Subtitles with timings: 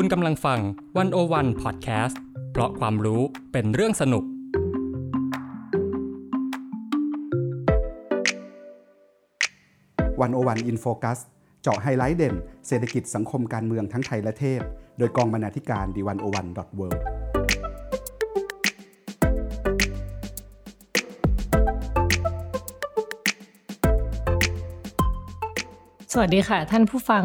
[0.00, 0.60] คุณกำลังฟัง
[0.98, 2.20] 101 พอดแคสต์
[2.52, 3.20] เพราะความรู้
[3.52, 4.24] เป็นเรื่องสนุก
[10.20, 11.18] 101 In Focus
[11.62, 12.34] เจาะไฮไลท์เด่น
[12.66, 14.62] เศรษฐกิจสังคมการเมืองทั้งไทยและเทศ
[14.98, 16.88] โดยกองบรรณาธิการ The101.world
[26.12, 27.24] สวัสดีค่ะ ท่านผู้ฟัง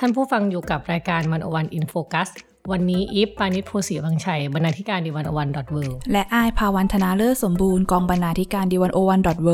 [0.00, 2.28] ท่านผู้ฟังอยู่กับรายการ 101 In Focus
[2.72, 5.78] วันนี้อีฟปาณิส โพธิ์ศรีวังชัยบรรณาธิการดีวันอวันดอทเว
[6.12, 9.48] และอ้ายภาวรรณ ธนาเลิศสมบูรณ์กองบรรณาธิการ The101.world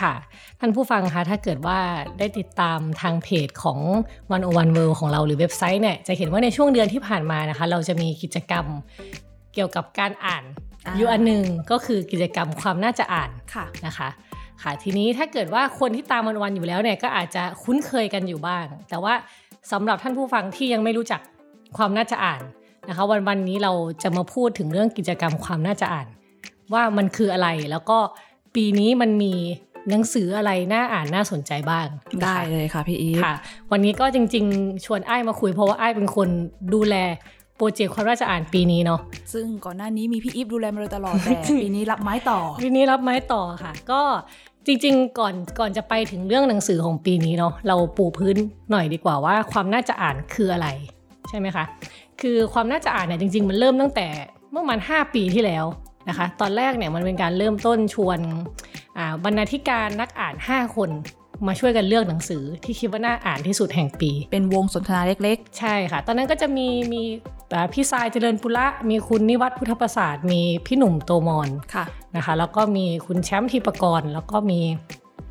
[0.00, 0.14] ค่ะ
[0.60, 1.78] ท่านผู้ฟังคะถ้าเกิดว่า
[2.18, 3.78] ได้ติดตามทางเพจของ
[4.32, 8.66] วันโอวันเวของเราหรือเว็บไซต์เนี่ยจะเห็นว่าในช่วงเดือนที่ผ่านมานะคะ เราจะมีกิจกรรม
[9.54, 10.44] เกี่ยวกับการอ่าน
[10.86, 14.08] อ่าอยู่อันหนึ่งก็คือกิจกรรมความน่าจะอ่านค่ะนะคะ
[14.62, 19.14] ค่ะทีนี้ถ้าเกิดว่าคนที่ตามวันวันๆอยู่แล้วเนี่ยก็อาจจะคุ้นเคยกันอยู่บ้าง แต่ว่า
[19.70, 21.20] สำหรับท่านผู้ฟังที่ยังไม่รู้จัก
[21.76, 22.42] ความน่าจะอ่าน
[22.88, 26.06] นะคะ วันวันๆนี้เราจะมาพูดถึงเรื่องกิจกรรมความน่าจะอ่าน
[26.72, 27.98] ว่ามันคืออะไรแล้วก็
[28.54, 29.32] ปีนี้มันมี
[29.90, 31.86] หนังสืออะไรน่าอ่านน่าสนใจบ้าง
[32.20, 33.34] นะคะได้เลยค่ะพี่อีฟค่ะ
[33.72, 36.28] วันนี้ก็จริง ๆ ชวนไอ้ายมาคุยเพราะว่าไอ้ายเป็นคน
[36.74, 36.94] ดูแล
[37.56, 39.00] โปรเจกต์ความน่าจะอ่านปีนี้เนาะ
[39.32, 44.02] ซึ่งก่อนหน้านี้มีพี่อีฟดูแลมาโดยตลอดแต่ปีนี้รับไม้ต่อปีนี้รับไม้ต่อค่ะ ก็
[44.66, 48.36] จริงๆ ก่อนก่อนจะไปถึงเรื่องหนังสือของปีนี้เนาะเราปูพื้น
[48.70, 50.68] หน่อยดีกว่าว่าความน่าจะอ่านคืออะไร
[51.28, 51.64] ใช่ไหมคะ
[52.20, 54.06] คือความน่าจะอ่านเนี่ยจริง ๆ มันเริ่มตั้งแต่
[54.50, 55.64] เมื่อประมาณ5ปีที่แล้ว
[56.08, 58.18] นะคะ ตอนแรกเนี่ยมันเป็นการเริ่มต้นชวน
[58.98, 60.90] อ่าบรรณาธิการนักอ่าน 5 คน
[61.46, 67.02] มาช่วยกันเลือกหนังสือที่คิดว่าน่าอ่านที่สุดแห่งปี เป็นวงสนทนาเล็กใช่ค่ะ ตอนนั้นก็จะมีมี
[67.54, 71.84] อ่าพี่ทรายเจริญปุระมีคุณนิวัฒน์พุทธประสาทมีพี่หนุ่มโตมอนๆค่ะ
[72.16, 74.60] นะคะแล้วก็มีคุณแชมป์ทีปกรณ์แล้วก็มี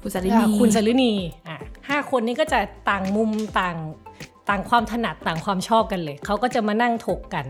[0.01, 1.11] คุณสารินีอ่าคุณสลินี
[1.47, 1.57] อะ
[1.89, 3.77] ห้าคนนี้ก็จะต่างมุมต่าง
[4.49, 7.45] ต่างความถนัดต่างความชอบกันเลย เขาก็จะมานั่งถกกัน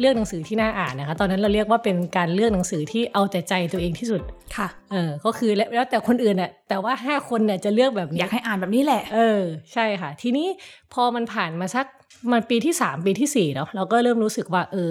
[0.00, 4.22] เลือกหนังสือที่น่าอ่านนะคะ ตอนนั้นเราเรียกว่าเป็นการเลือกหนังสือที่เอาแต่ใจตัวเองที่สุด
[4.56, 9.40] ค่ะ เออ ก็คือแล้วแล้วแต่คนอื่นน่ะ แต่ว่าห้าคนเนี่ยจะเลือกแบบนี้อยากให้อ่านแบบนี้แหละ เออ
[9.72, 10.48] ใช่ค่ะ ทีนี้
[10.92, 11.86] พอมันผ่านมาสัก
[12.30, 14.90] มันปีที่3ปีที่4เนาะเราก็เริ่มรู้สึกว่า เออ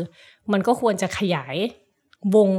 [0.51, 1.55] มันก็ควรจะขยาย
[2.35, 2.49] วง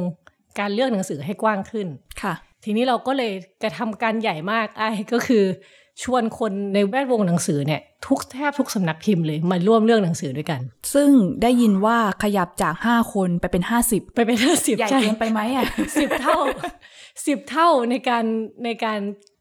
[0.59, 1.87] การเลือกหนังสือให้กว้างขึ้น
[2.23, 2.35] ค่ะ
[2.65, 3.33] ทีนี้เราก็เลย
[3.63, 5.45] กระทำการใหญ่มากไอ้ก็คือ
[6.03, 10.61] ชวนคนในแวดวงหนังสือเนี่ย ทุกแทบทุกสำนักพิมพ์เลยมาร่วมเลือกหนังสือด้วยกัน
[10.95, 11.11] ซึ่ง
[11.43, 15.65] ได้ยินว่าขยับจาก5คนไปเป็น50ไปเป็นห้าสิบใหญ่เกินไปไหมอะ
[16.01, 16.39] สิบเท่า
[17.27, 18.25] สิบเท่าในการ
[18.65, 19.36] ในการอ่า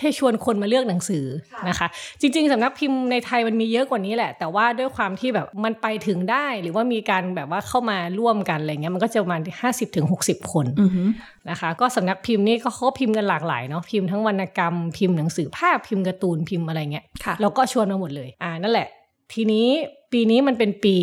[0.00, 1.24] ให้ชวนคนมาเลือกหนังสือ
[1.68, 1.86] นะคะ
[2.20, 11.08] จริง ๆสำนักพิมพ์ในไทยมันมีเยอะกว่านี้แหละ แต่ว่าด้วยความที่แบบมันไปถึงได้หรือว่ามีการแบบว่าเข้ามาร่วมกันอะไรเงี้ยมันก็จะประมาณห้าสิบถึงหกสิบคนอือหือ
[11.50, 18.88] นะคะ ก็สำนักพิมพ์นี่ก็เขาพิมพ์กันหลากหลายเนาะพิมพ์ทั้งวรรณกรรมพิมพ์หนังสือภาพพิมพ์การ์ตูนพิมพ์อะไรเงี้ยค่ะเราก็ชวนมาหมดเลยอ่านั่นแหละ
[19.32, 19.68] ทีนี้
[20.12, 20.96] ปีนี้มันเป็นปี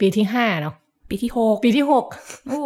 [0.00, 0.74] ปีที่ห้าเนาะ
[1.08, 1.30] ปีที่
[1.64, 2.62] ปีที่หก6โอ้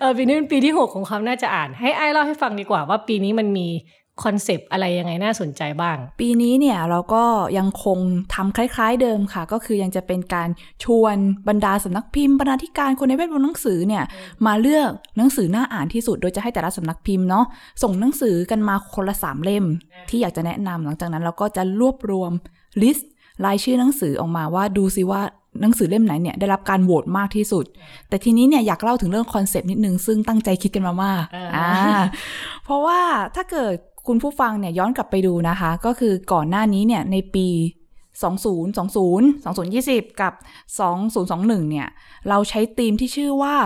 [0.00, 3.68] เออปีนี้เป็นปีที่6ของความน่าจะอ่าน ให้อ้ายเล่าให้ฟังดีกว่าว่าปีนี้มันมี
[4.22, 7.24] คอนเซปต์อะไรยังไงน่าสนใจบ้าง ปีนี้เนี่ยเราก็
[7.58, 7.98] ยังคง
[8.34, 10.48] ทำคล้าย ๆเดิมค่ะ ก็คือยังจะเป็นการ
[10.84, 11.16] ชวน
[11.48, 14.04] บรรดาสำนักพิมพ์บรรณาธิการคนในแวดวงหนังสือเนี่ย
[14.46, 17.44] มาเลือกหนังสือน่าอ่านที่สุด โดยจะให้แต่ละสำนักพิมพ์เนาะ
[17.82, 19.64] ส่งหนังสือกันมาคนละสามเล่ม
[20.08, 22.32] ที่อยากจะแนะนำหลังจากนั้นเราก็จะรวบรวม
[22.82, 23.10] list
[23.44, 25.22] รายชื่อหนังสือออกมาว่าดูซิว่า
[25.60, 27.64] หนังสือเล่มไหนเนี่ยได้รับการโหวตมากที่สุด
[28.08, 32.02] แต่ทีนี้เนี่ยอยากเล่าถึงเรื่องคอนเซปต์นิดนึง ซึ่งตั้งใจคิดกันมามากอ่าอ่า
[32.64, 33.00] เพราะว่า
[33.36, 33.74] ถ้าเกิด
[34.06, 37.48] คุณผู้ฟังเนี่ยย้อนกลับไปดูนะคะ ก็คือก่อนหน้านี้เนี่ยในปี
[38.22, 40.32] 2020 2020 กับ
[41.02, 41.88] 2021 เนี่ย
[42.28, 43.56] เราใช้ธีมที่ชื่อว่า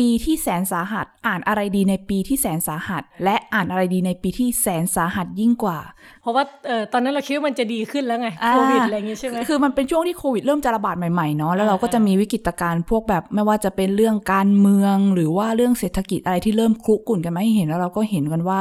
[0.00, 5.78] ปีที่แสนสาหัส อ่านอะไรดีในปีที่แสนสาหัส และอ่านอะไรดีในปีที่แสนสาหัสยิ่งกว่า
[6.22, 18.60] เพราะว่าเออตอนนั้นเราคิดว่ามันจะดีขึ้นแล้วไงอ่าโควิดอะไรอย่างงี้ใช่ไหมคือมันเป็นช่วงที่โควิดเริ่มจะระบาดใหม่ๆเนาะแล้วเราก็อ่าจะมีวิกฤตการณ์พวกแบบไม่ว่าจะเป็นเรื่องการเมือง หรือว่าเรื่องเศรษฐกิจอะไรที่เริ่มคลุกกลุ่นกันมาให้เห็นแล้วเราก็เห็นกันว่า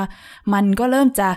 [0.54, 1.30] มันก็เริ่มจะ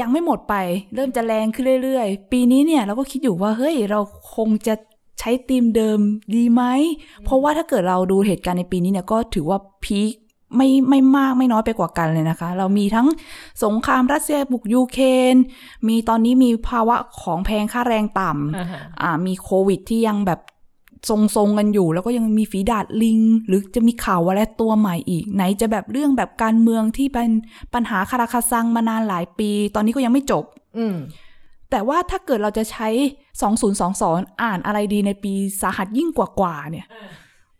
[0.00, 0.54] ยังไม่หมดไป
[0.94, 4.00] เริ่มจะแรงขึ้นเรื่อยๆ ปีนี้เนี่ยเราก็คิดอยู่ว่าเฮ้ยเรา
[4.36, 4.74] คงจะ
[5.18, 5.98] ใช้ธีมเดิม
[6.34, 6.62] ดีไหม
[7.24, 10.12] เพราะว่าถ้าเกิดเราดูเหตุการณ์ในปีนี้เนี่ยก็ถือว่าพีค
[10.56, 13.06] ไม่ไม่มากไม่น้อยไปกว่ากันเลยนะคะ เรามีทั้ง
[13.64, 15.34] สงครามรัสเซียบุกยูเครน
[15.88, 20.40] มีตอนนี้มีภาวะของแพงค่าแรงต่ำอ่าฮะอ่ามีโควิดที่ยังแบบ
[21.08, 27.30] ทรงๆกันอยู่ แล้วก็ยังมีฝีดาดลิง หรือจะมีข่าวอะไรตัวใหม่อีก ไหนจะแบบเรื่องแบบการเมืองที่เป็น
[27.74, 30.44] ปัญหาคาราคาซังมานานหลายปี ตอนนี้ก็ยังไม่จบ
[30.78, 30.96] อืม
[31.72, 32.88] แต่ว่าถ้าเกิดเราจะใช้
[33.60, 35.32] 2022 อ่านอะไรดีในปี
[35.62, 36.86] สาหัสยิ่งกว่าๆเนี่ย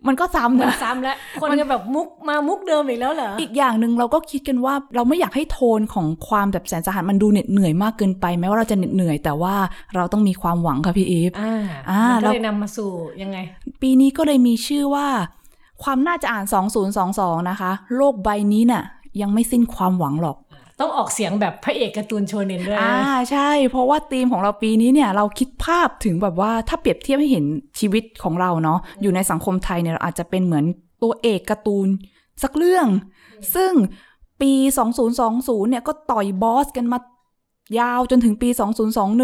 [0.09, 9.55] มันก็ซ้ำมันนะซ้ำแล้ว คนจะแบบมุกมามุกเดิมอีกแล้วเหรอ อีกอย่างหนึ่งเราก็คิดกันว่าเราไม่อยากให้โทนของความแบบแสนสาหัสมันดูเหน็ดเหนื่อยมากเกินไปแม้ว่าเราจะเหน็ดเหนื่อย แต่ว่า
[9.95, 12.91] เราต้องมีความหวังค่ะพี่อีฟอ่าอ่ามันก็เราเลยนำมาสู่
[13.23, 13.39] ยังไง
[13.83, 15.07] ปีนี้ก็เลยมีชื่อว่า
[15.83, 16.45] ความน่าจะอ่าน
[16.99, 18.85] 2022 นะคะ โลกใบนี้น่ะ
[19.21, 20.37] ยังไม่สิ้นความหวังหรอก
[20.83, 22.97] ต้องออกเสียงแบบพระเอกการ์ตูนโชเนนด้วย อ่า
[23.31, 27.45] ใช่ เพราะว่าธีมของเราปีนี้เนี่ยเราคิดภาพถึงแบบว่าถ้าเปรียบเทียบให้เห็น
[27.79, 30.65] ชีวิตของเราเนาะอยู่ในสังคมไทยเนี่ยเราอาจจะเป็นเหมือน
[31.03, 31.89] ตัวเอกการ์ตูน
[32.43, 32.87] สักเรื่อง
[33.55, 33.73] ซึ่ง
[34.41, 34.53] ปี
[35.13, 36.99] 2020 เนี่ยก็ต่อยบอสกันมา
[37.79, 38.49] ยาวจนถึงปี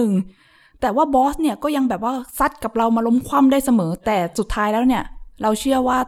[0.03, 5.03] 2021 แต่ว่าบอสเนี่ยก็ยังแบบว่าซัดกับเรามาล้มคว่ำได้เสมอ แต่สุดท้ายแล้วเนี่ย
[5.43, 5.99] เราเชื่อว่า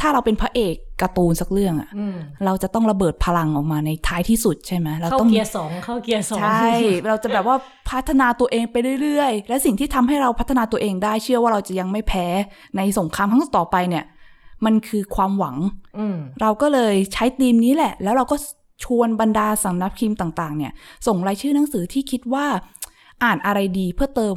[0.00, 6.68] ถ้าเราเป็นพระเอกการ์ตูนสักเรื่องอะอืมเราจะต้องระเบิดพลังออกมาในท้ายที่สุดใช่ไหมเราเข้าต้องเกียร์สองเข้าเกียร์สองใช่
[7.08, 7.56] เราจะแบบว่า
[7.90, 12.26] พัฒนาตัวเองไปเรื่อยๆ และสิ่งที่ทำให้เราพัฒนาตัวเองได้เชื่อว่าเราจะยังไม่แพ้
[12.76, 14.04] ในสงครามครั้งต่อไปเนี่ย
[14.64, 15.56] มันคือความหวัง
[15.98, 18.36] อืมเราก็เลยใช้ธีมนี้แหละ แล้วเราก็
[18.84, 20.72] ชวนบรรดาสำนักพิมพ์ต่าง ๆ เนี่ย
[21.06, 22.46] ส่งรายชื่อหนังสือที่คิดว่า
[23.24, 24.36] อ่านอะไรดีเพื่อเติม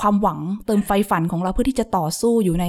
[0.00, 2.66] ความหวังเติมไฟฝันของเราเพื่อที่จะต่อสู้อยู่ใน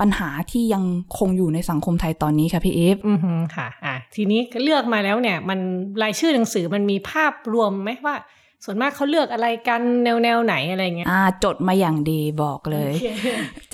[0.00, 0.84] ปัญหาที่ยัง
[1.18, 5.58] คงอยู่ในสังคมไทยตอนนี้ค่ะพี่เอฟอือหือค่ะอะ ทีนี้เลือกมาแล้วเนี่ย มัน
[6.02, 8.16] รายชื่อหนังสือมันมีภาพรวมไหมว่า
[8.64, 13.26] ส่วนมากเขาเลือกอะไรกันแนวแนวไหนอะไรเงี้ยอ่าจดมาอย่างดีบอกเลยโอค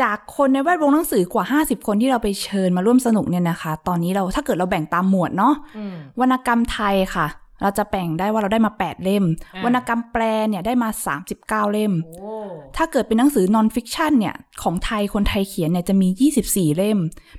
[0.03, 7.27] จากคนในแวดวงหนังสือกว่า 50 คนที่เราไปเชิญมาร่วมสนุกเนี่ยนะคะ ตอนนี้เราถ้าเกิดเราแบ่งตามหมวดเนาะอืมวรรณกรรมไทยค่ะ
[7.63, 9.25] เราจะแบ่งได้ว่าเราได้มา 8 เล่ม
[9.55, 10.89] อ่าวรรณกรรมแปลเนี่ยได้มา
[11.27, 12.35] 39 เล่มโอ้
[12.77, 16.09] ถ้าเกิดเป็นหนังสือ nonfiction เนี่ยของไทยคนไทยเขียนเนี่ยจะมี
[16.43, 16.99] 24 เล่ม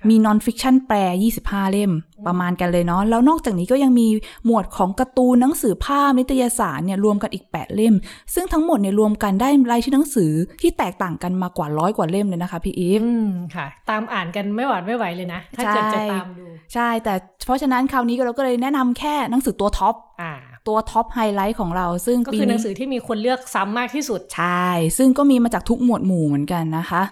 [0.10, 0.98] มี nonfiction แปล
[1.36, 1.92] 25 เล่ม
[2.28, 4.08] ประมาณกันเลยเนาะแล้วนอกจากนี้ก็ยังมี
[4.46, 7.96] หมวดของการ์ตูนหนังสือภาพนิตยสารเนี่ยรวมกันอีก 8 เล่ม
[8.34, 10.32] ซึ่งทั้งหมดเนี่ยรวมกันได้รายชื่อหนังสือ
[10.62, 17.14] ที่แตกต่างกันมากว่าร้อยกว่าเล่มเลยนะคะพี่อีฟอืมค่ะ ตามอ่านกันไม่หวาดไม่ไหวเลยนะ ถ้าเกิดใช่จะตามดู ใช่แต่
[17.46, 20.34] เพราะฉะนั้นคราวนี้เราก็เลยแนะนำแค่หนังสือตัว top อ่า
[20.68, 24.68] ตัว top highlight ของเรา ซึ่งก็คือหนังสือปีนี้ที่มีคนเลือกซ้ำมากที่สุดใช่
[24.98, 27.04] ซึ่งก็มีมาจากทุกหมวดหมู่เหมือนกันนะคะ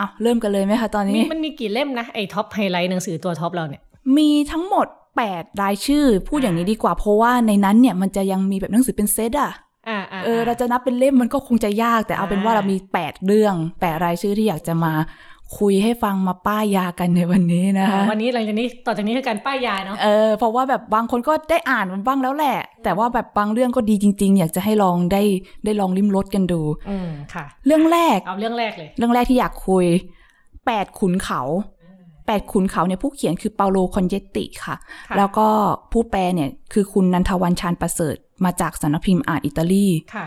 [0.00, 3.82] อะเริ่มกันเลยไหมคะตอนมีนี้ มันมีกี่เล่มนะไอ้ top highlight หนังสือตัว top เราเนี่ย
[4.16, 4.86] มีทั้งหมด
[5.24, 9.52] 8 รายชื่อ พูดอย่างนี้ดีกว่าเพราะว่าในนั้นเนี่ยมันจะยังมีแบบหนังสือเป็นเซตอะ
[9.88, 14.92] อ่าอ่าเออเราจะนับเป็นเล่มมันก็คงจะยาก แต่เอาเป็นว่าอ่าเรามี 8 เรื่อง 8 รายชื่อที่อยากจะมา
[15.58, 25.22] คุยให้ฟังมาป้ายยากันในวันนี้นะคะวันนี้หลังจากนี้ต่อจากนี้คือการป้ายยาเนาะเออเพราะว่าแบบบางคนก็ได้อ่านมันบ้างแล้วแหละ แต่ว่าแบบบางเรื่องก็ดีจริง ๆ อยากจะให้ลองได้
[25.64, 26.60] ได้ลองลิ้มรสกันดู
[26.90, 29.86] อืมค่ะ เรื่องแรกเอาเรื่องแรกเลย เรื่องแรกที่อยากคุย
[30.66, 31.40] แปดขุนเขา
[32.26, 34.76] แปดขุนเขาเนี่ยผู้เขียนคือเปาโลคอนเญตติค่ะ
[35.08, 35.48] ค่ะ แล้วก็
[35.92, 40.26] ผู้แปลเนี่ยคือคุณนันทวันชานประเสริฐ มาจากสำนักพิมพ์อ่านอิตาลีค่ะ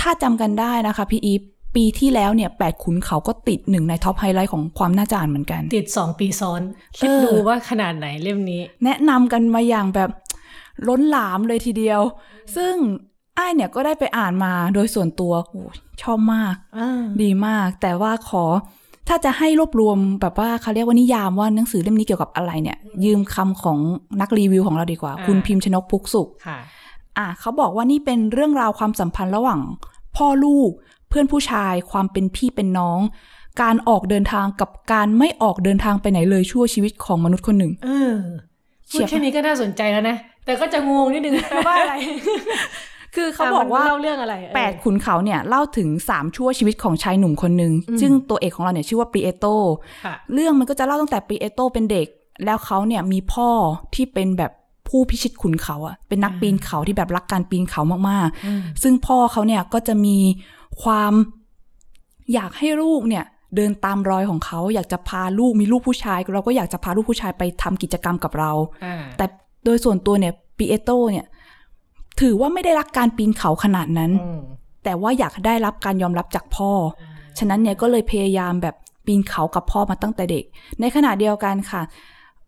[0.00, 1.42] ถ้าจำกันได้นะคะพี่อีฟ
[1.76, 6.60] ปีที่แล้วเนี่ยแปดขุนเขาก็ติดหนึ่งใน top highlight ของความน่าจะอ่านเหมือนกัน ติดสองปีซ้อน
[6.98, 10.10] คิดเออดูว่าขนาดไหนเล่มนี้ แนะนำกันมาอย่างแบบ
[10.88, 12.00] ล้นหลามเลยทีเดียว
[12.56, 12.74] ซึ่ง
[13.38, 15.62] อ้ายเนี่ยก็ได้ไปอ่านมาโดยส่วนตัวโอ้
[16.02, 18.44] ชอบมากอ่าดีมาก แต่ว่าขอ
[19.10, 23.78] ถ้าจะให้รวบรวมแบบว่าเขาเรียกว่านิยามว่าหนังสือเล่มนี้เกี่ยวกับอะไรเนี่ย ยืมคำของ
[24.20, 26.58] นักรีวิวของเราดีกว่า คุณพิมพ์ชนกพุกสุขค่ะ
[27.18, 29.60] อะเขาบอกว่านี่เป็นเรื่องราวความสัมพันธ์ระหว่าง
[30.16, 30.70] พ่อลูก
[31.08, 32.98] เพื่อนผู้ชาย ความเป็นพี่เป็นน้อง
[33.62, 38.14] การออกเดินทางกับการไม่ออกเดินทางไปไหนเลยชั่วชีวิตของมนุษย์คนหนึ่ง เออ
[38.88, 41.94] เฉีพูดแค่นี้ก็น่าสนใจแล้วนะแต่ก็จะงงนิดนึงแปลว่าอะไร
[43.14, 49.46] คือเขาบอกว่ามันเล่าเรื่องอะไรเออแปดขุนเขาเนี่ยเล่าถึงสามชั่วชีวิตของชายหนุ่มคนหนึ่งอืมซึ่งตัวเอกของเราเนี่ยชื่อว่าปิเอโตร
[50.04, 52.06] ค่ะเรื่องมันก็จะเล่าตั้งแต่ปิเอโตรเป็นเด็ก
[52.44, 53.50] แล้วเขาเนี่ยมีพ่อ
[53.94, 54.52] ที่เป็นแบบ
[54.88, 60.16] ผู้พิชิตขุนเขาอะเป็นนักอ่าปีนเขาที่แบบรักการปีนเขามากอืมๆซึ่งพ่อเขาเนี่ยก็จะมี
[60.82, 61.12] ความ
[62.34, 63.24] อยากให้ลูกเนี่ย
[63.56, 68.52] เดินตามรอยของเขาอยากจะพาลูกมีลูกผู้ชาย เราก็อยากจะพาลูกผู้ชายไปทำกิจกรรมกับเรา
[68.84, 69.26] อ่าแต่
[69.64, 71.26] โดยส่วนตัวเนี่ยปีเอโตเนี่ย
[72.20, 74.40] ถือว่าไม่ได้รักการปีนเขาขนาดนั้นอืม
[74.84, 76.70] แต่ว่าอยากได้รับการยอมรับจากพ่อ
[77.38, 78.74] ฉะนั้นเนี่ยก็เลยพยายามแบบ
[79.06, 80.44] ปีนเขากับพ่อมาตั้งแต่เด็ก
[80.80, 81.82] ในขณะเดียวกันค่ะ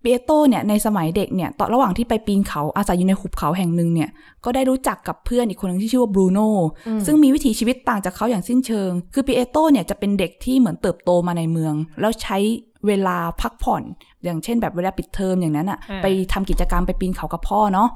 [0.00, 4.10] เปียโตเนี่ยในสมัยเด็กเนี่ยตอนระหว่างที่ไปปีนเขาอาศัยอยู่ในหุบเขาแห่งหนึ่งเนี่ย
[4.44, 6.48] ก็ได้รู้จักกับเพื่อนอีกคนหนึ่งที่ชื่อว่าบรูโน่
[6.88, 12.38] อืมซึ่งมีวิถีชีวิตต่างจากเขาอย่างสิ้นเชิง คือปีเอโตเนี่ยจะเป็นเด็กที่เหมือนเติบโตมาในเมือง แล้วใช้
[12.86, 13.82] เวลาพักผ่อน
[14.24, 17.88] อย่างเช่นแบบเวลาปิดเทอมอย่างนั้นอะอ่าไปทำกิจกรรมไปปีนเขากับพ่อเนาะ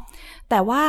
[0.50, 0.82] แต่ว่า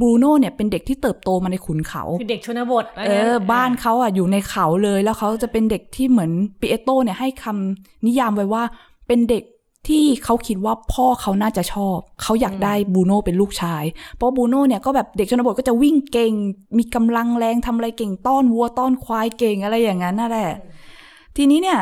[0.00, 6.30] บรูโน่เนี่ยเป็นเด็กที่เติบโตมาในขุนเขา คือเด็กชนบทว่าเองั้นอบ้านเขาอะอยู่ในเขาเลย แล้วเขาจะเป็นเด็กที่เหมือน
[6.60, 8.62] ปิเอโตเนี่ยให้คำนิยามไว้ว่า
[9.06, 9.44] เป็นเด็ก
[9.88, 13.84] ที่เขาคิดว่าพ่อเขาน่าจะชอบ เขาอยากได้บูโน่เป็นลูกชาย
[14.16, 16.32] เพราะบูโน่เนี่ยก็แบบเด็กชนบทก็จะวิ่งเก่ง
[16.78, 20.50] มีกำลังแรงทำอะไรเก่งต้อนวัวต้อนควายเก่งอะไรอย่างนั้นนั่นแหละ
[21.36, 21.78] ทีนี้เนี่ย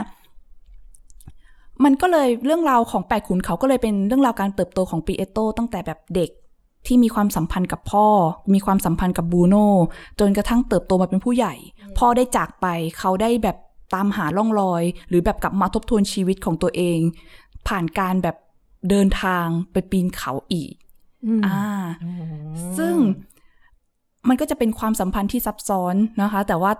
[1.84, 6.30] มันก็เลยเรื่องราวของแปดขุนเขาก็เลยเป็นเรื่องราวการเติบโตของปีเอโตตั้งแต่แบบเด็ก
[6.86, 8.06] ที่มีความสัมพันธ์กับพ่อ
[8.54, 9.66] มีความสัมพันธ์กับบูโน่
[10.20, 11.54] จนกระทั่งเติบโตมาเป็นผู้ใหญ่
[11.98, 12.66] พ่อได้จากไป
[12.98, 13.56] เขาได้แบบ
[13.94, 16.98] ตามหาร่องรอย หรือแบบกลับมาทบทวนชีวิตของตัวเอง
[17.68, 18.36] ผ่านการแบบ
[18.90, 20.72] เดินทางไปปีนเขาอีก
[21.38, 21.60] มอ่า
[22.78, 22.94] ซึ่ง
[24.28, 26.72] มันก็จะเป็นความสัมพันธ์ที่ซับซ้อนนะคะ แต่ว่า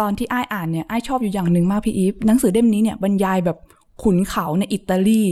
[0.00, 3.58] ตอนที่อ้ายอ่านเนี่ยอ้ายชอบอยู่อย่างหนึ่งมากพี่อีฟหนังสือเล่มนี้เนี่ยบรรยายแบบ
[4.02, 5.22] ขุนเขาในอิตาลี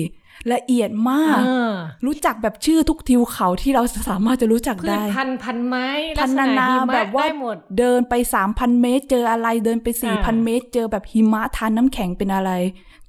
[0.53, 1.73] ละเอียดมากอ่า
[2.07, 5.87] รู้จักแบบชื่อทุกทิวเขาที่เราสามารถจะรู้จักพืชได้พันธุ์พันไม้
[6.19, 12.51] พันนานาลักษณะหิมะแบบว่าได้หมดเดินไปสามพันเมตร เจออะไรเดินไปสี่อ่าพันเมตร เจอแบบหิมะทานน้ำแข็งเป็นอะไร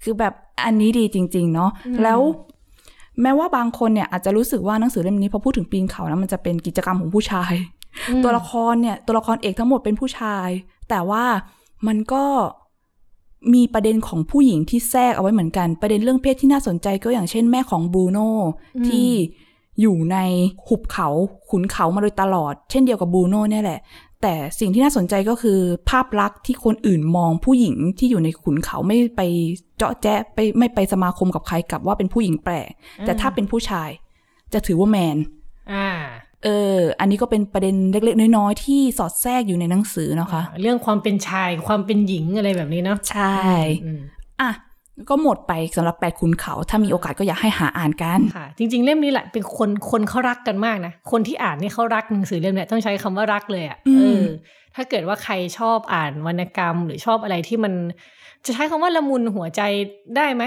[0.04, 0.34] คือแบบ
[0.66, 2.20] อันนี้ดีจริง ๆ เนาะอืมแล้ว
[3.22, 7.54] แม้ว่าบางคนเนี่ยอาจจะรู้สึกว่าหนังสือเล่มนี้พอพูดถึงปีนเขาแล้วมันจะเป็นกิจกรรมของผู้ชาย
[8.10, 10.50] อืมตัวละครเนี่ยตัวละครเอกทั้งหมดเป็นผู้ชาย
[10.90, 11.24] แต่ว่า
[11.88, 12.25] มันก็
[13.53, 18.29] มีประเด็นของผู้หญิงที่แทรกเอาไว้เหมือนกัน ประเด็นเรื่องเพศที่น่าสนใจก็อย่างเช่นแม่ของบรูโน่
[18.77, 19.09] อืมที่
[19.81, 20.17] อยู่ใน
[20.67, 21.07] หุบเขา
[21.50, 23.79] ขุนเขามาโดยตลอด เช่นเดียวกับบรูโน่เนี่ยแหละ
[24.21, 25.59] แต่สิ่งที่น่าสนใจก็คือ
[25.89, 29.21] ภาพลักษณ์ที่คนอื่นมองผู้หญิงที่อยู่ในขุนเขาไม่ไป
[29.77, 32.69] เจาะแจ๊ะไปไม่ไปสมาคมกับใครกับว่าเป็นผู้หญิงแปลก
[33.05, 33.89] แต่ถ้าเป็นผู้ชาย
[34.53, 35.17] จะถือว่าแมน
[35.73, 35.88] อ่า
[36.43, 43.38] เออ อันนี้ก็เป็นประเด็นเล็กๆ น้อยๆ ที่สอดแทรกอยู่ในหนังสือเนาะคะ เรื่องความเป็นชายความเป็นหญิงอะไรแบบนี้เนาะใช่
[43.85, 44.01] อืม
[44.41, 44.51] อะ
[45.09, 54.23] ก็หมดไปสำหรับแปดขุนเขา ถ้ามีโอกาสก็อยากให้หาอ่านกันค่ะ จริง ๆ เล่มนี้แหละเป็นคนคนเขารักกันมากนะ คนที่อ่านนี่เขารักหนังสือเล่มเนี้ยต้องใช้คำว่ารักเลยอะ่ะอืมเออ
[54.75, 57.73] ถ้าเกิดว่าใครชอบอ่านวรรณกรรม หรือชอบอะไรที่มัน
[58.45, 59.62] จะใช้คำว่าละมุนหัวใจ
[60.17, 60.43] ได้ไหม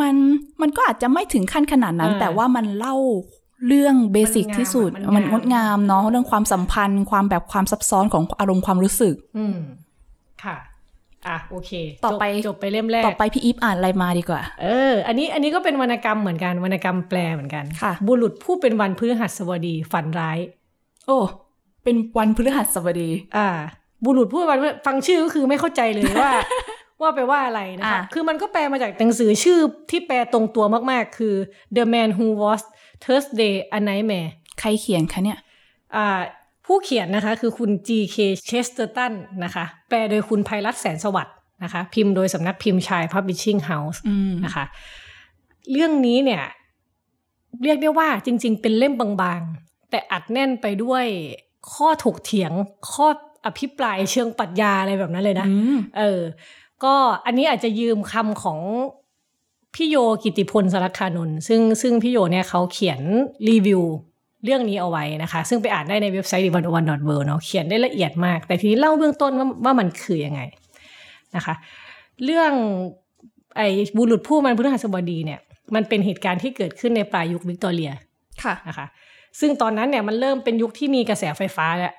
[0.00, 0.14] มัน
[0.60, 2.94] มันก็อาจจะไม่ถึงขั้นขนาดนั้นอ่าแต่ว่ามันเล่า
[3.66, 9.56] เรื่องเบสิกมันงามที่สุดอะมันงามมันงดงามเนาะเรื่องความสัมพันธ์ ความแบบความซับซ้อนของอารมณ์ความรู้สึก อืม
[10.44, 10.56] ค่ะ
[11.28, 11.70] อะโอเค
[12.04, 20.38] ต่อไปจบจบไปเล่มแรก ต่อไปพี่อีฟอ่านอะไรมาดีกว่า เออ อันนี้อันนี้ก็เป็นวรรณกรรมเหมือนกันวรรณกรรมแปลเหมือนกันค่ะ บุรุษผู้เป็นวันพฤหัสบดีฝันร้าย
[21.06, 21.18] โอ้
[21.84, 23.48] เป็นวันพฤหัสบดี อ่า
[24.04, 26.32] บุรุษผู้เป็นวันฟังชื่อก็คือไม่เข้าใจเลยว่า
[27.00, 29.58] ว่าไปว่าอะไรนะคะอะคือมันก็แปลมาจากหนังสือชื่อ
[29.90, 31.34] ที่แปลตรงตัวมากๆ คือ
[31.76, 32.62] The Man Who Was
[33.04, 35.38] Thursday a Nightmare ใครเขียนคะเนี่ย
[35.96, 36.20] อ่า
[36.66, 38.16] ผู้เขียนนะคะคือคุณ G.K.
[38.50, 39.12] Chesterton
[39.44, 44.64] นะคะ แปลโดยคุณไพรัตน์แสนสวัสดิ์นะคะ พิมพ์โดยสำนักพิมพ์ชาย Publishing House อืมนะคะ
[45.72, 46.42] เรื่องนี้เนี่ย
[47.62, 51.04] เรียกได้ว่าจริง ๆ เป็นเล่มบางๆ แต่อัดแน่นไปด้วย
[51.72, 52.52] ข้อถกเถียง
[52.92, 53.06] ข้อ
[53.46, 56.22] อภิปรายเชิงปรัชญาอะไรแบบนั้นเลยนะอืมเออ
[56.84, 56.94] ก็
[57.26, 58.58] อันนี้อาจจะยืมคำของ
[59.74, 63.00] พี่โยกิติพลสารคานนท์ซึ่งซึ่งพี่โยเนี่ยเขาเขียน
[63.48, 63.82] รีวิว
[64.44, 70.40] เรื่องนี้เอาไว้นะคะ ซึ่งไปอ่านได้ในเว็บไซต์ one one w o r l d เนาะเขียนได้ละเอียดมาก แต่ทีนี้เล่าเบื้องต้นว่าว่ามันคือยังไง
[71.36, 71.54] นะคะ
[72.24, 72.52] เรื่อง
[73.56, 75.40] ไอ้บุรุษผู้มีนามพฤหัสบดีเนี่ย
[75.74, 77.90] มันเป็นเหตุการณ์ที่เกิดขึ้นในปลายยุควิกตอเรีย
[78.42, 78.86] ค่ะนะคะ
[79.40, 81.94] ซึ่งตอนนั้นเนี่ยมันเริ่มเป็นยุคที่มีกระแสไฟฟ้าแล้ว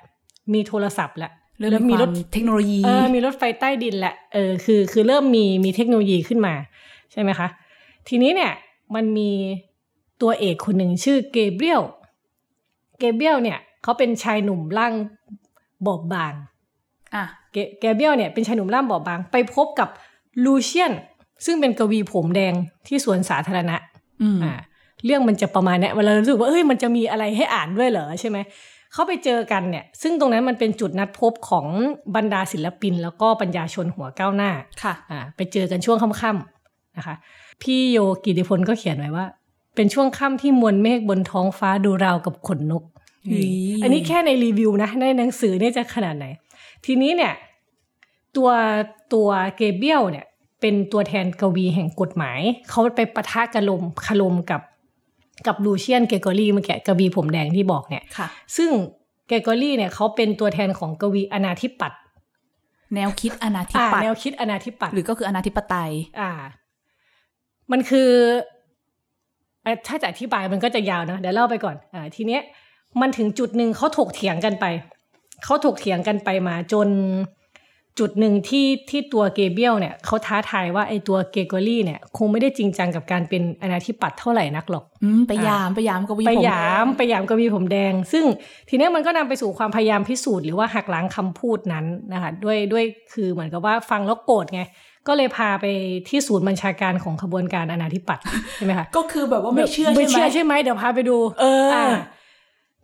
[0.54, 6.54] มีโทรศัพท์แล้วเริ่มแล้วมีมีรรถถเทคโนโลยีเออมีรถไฟใต้ดินแหละเออคือคือเริ่มมีมีเทคโนโลยีขึ้นมา
[7.12, 7.48] ใช่ไหมคะ
[8.08, 8.52] ทีนี้เนี่ย
[8.94, 9.30] มันมี
[10.22, 11.82] ตัวเอกคนหนึ่งชื่อเกเบรียล
[12.98, 14.92] เกเบรียลเนี่ยเขาเป็นชายหนุ่มร่าง
[15.86, 16.34] บอบบาง
[17.14, 19.88] อะเกเกเบรียลเนี่ยเป็นชายหนุ่มร่างบอบบาง ไปพบกับ
[20.44, 20.92] ลูเชียน
[21.44, 22.54] ซึ่งเป็นกวีผมแดง
[22.86, 23.76] ที่สวนสาธารณะ
[24.22, 24.52] อืมอ่า
[25.04, 28.38] เรื่องมันจะประมาณเนี้ยเวลาเรารู้สึกว่าเอ้ยมันจะมีอะไรให้อ่านด้วยเหรอใช่ไหม
[28.92, 31.66] เขาไปเจอกันเนี่ย ซึ่งตรงนั้นมันเป็นจุดนัดพบของ
[32.16, 34.50] บรรดาศิลปิน แล้วก็ปัญญาชนหัวก้าวหน้า
[34.82, 36.59] ค่ะอ่าไปเจอกันช่วงค่ำๆ
[36.96, 37.14] นะคะ
[37.62, 39.26] พี่โยกิติพลก็เขียนไว้ว่า
[39.76, 42.84] เป็นช่วงค่ำที่มวลเมฆบนท้องฟ้าดูราวกับขนนก
[43.26, 43.50] เฮ้ย
[43.82, 46.26] อันนี้แค่ในรีวิวนะในหนังสือเนี่ยจะขนาดไหน
[46.84, 47.34] ทีนี้เนี่ย
[48.36, 48.50] ตัว
[49.12, 50.26] ตัวเกเบรียลเนี่ย
[50.60, 54.60] เป็นตัวแทนกวีแห่งกฎหมาย เขาไปปะทะกะลมคารมกับ
[55.46, 58.70] กับลูเชียนเกรกอรี่เมื่อกี้กวีผมแดงที่บอกเนี่ยค่ะซึ่ง
[59.28, 62.00] เกรกอรี่เนี่ยเขาเป็นตัวแทนของกวีอนาธิปัตย์
[62.94, 66.30] แนวคิดอนาธิปัตย์ อ่า แนวคิดอนาธิปัตย์หรือก็คืออนาธิปไตย อ่า
[67.72, 68.10] มันคือ
[69.62, 72.42] เอ่อถ้าจะอธิบายมันก็จะยาวนะเดี๋ยวเล่าไปก่อนอ่าทีเนี้ย
[73.00, 74.64] มันถึงจุดหนึ่งเขาถกเถียงกันไป
[75.44, 76.88] เขาถกเถียงกันไปมาจน
[77.98, 88.24] จุดหนึ่งที่ที่ตัวเกเบียลเนี่ยเขาท้าทายว่าไอ้ตัวเกโกอรี่เนี่ย คงไม่ได้จริงจังกับการเป็นอนาธิปัตย์เท่าไหร่นักหรอกอืมไปยามไปยามกวีไปผมหยามไปหยามกวีผมแดง ซึ่ง
[88.68, 94.62] ทีเนี้ยมันก็นำไปสู่ความพยายามพิสูจน์หรือว่าหักล้างคำพูดนั้นนะคะด้วยด้วยคือเหมือนกับว่าฟังแล้วโกรธไง
[95.10, 95.66] ก็เลยพาไป
[96.08, 98.24] ที่ศูนย์บัญชาการของขบวนการอนาธิปัตย์
[98.56, 101.86] ใช่ไหมคะก็คือแบบว่าไม่เชื่อไม่ใช่ไหมเชื่อใช่ไหมเดี๋ยวพาไปดู เอออ่า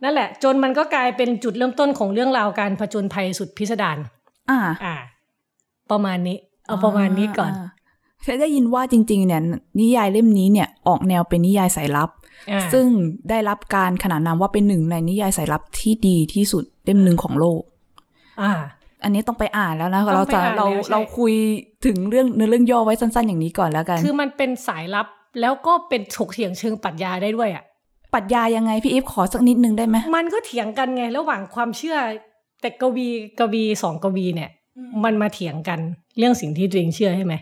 [0.03, 3.97] นั่นแหละ จนมันก็กลายเป็นจุดเริ่มต้นของเรื่องราวการผจญภัยสุดพิสดาร
[4.49, 4.95] อ่า อ่า
[5.91, 7.69] ประมาณนี้ เอาประมาณนี้ก่อนา
[8.23, 9.41] เคยได้ยินว่าจริง ๆ เนี่ย
[9.79, 12.09] นิยายเล่มนี้เนี่ยออกแนวเป็นนิยายสายลับ
[12.51, 12.85] อ่าซึ่ง
[13.29, 17.61] ได้รับการขนานนามว่าเป็นหนึ่งในนิยายสายลับที่ดีที่สุดเล่มหนึ่งของโลก
[18.41, 18.51] อ่า
[19.03, 21.33] อันนี้ต้องไปอ่านแล้วนะต้องเราไปจะอ่านเราแล้วใช่เราคุย
[21.85, 25.07] ถึงเรื่องเนื้อเรื่องย่อไว้สั้นๆอย่างนี้ก่อนแล้วกัน คือมันเป็นสายลับ
[25.41, 27.63] แล้วก็เป็นถกเถียงเชิงปรัชญาได้ด้วยอะ
[28.13, 31.97] ปรัชญายังไงพี่อีฟขอสักนิดนึงได้ไหมมันก็เถียงกันไง ระหว่างความเชื่อ
[32.61, 33.07] แต่กวี
[33.39, 34.49] กวีสองกวีเนี่ย
[35.03, 35.79] มันมาเถียงกัน
[36.17, 37.33] เรื่องสิ่งที่ตัวเองเชื่อใช่ไหม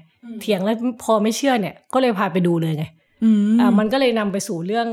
[0.41, 2.85] เถียงแล้วพอไม่เชื่อเนี่ย ก็เลยพาไปดูเลยไง
[3.23, 4.87] อืมอ่ามันก็เลยนำไปสู่เรื่อง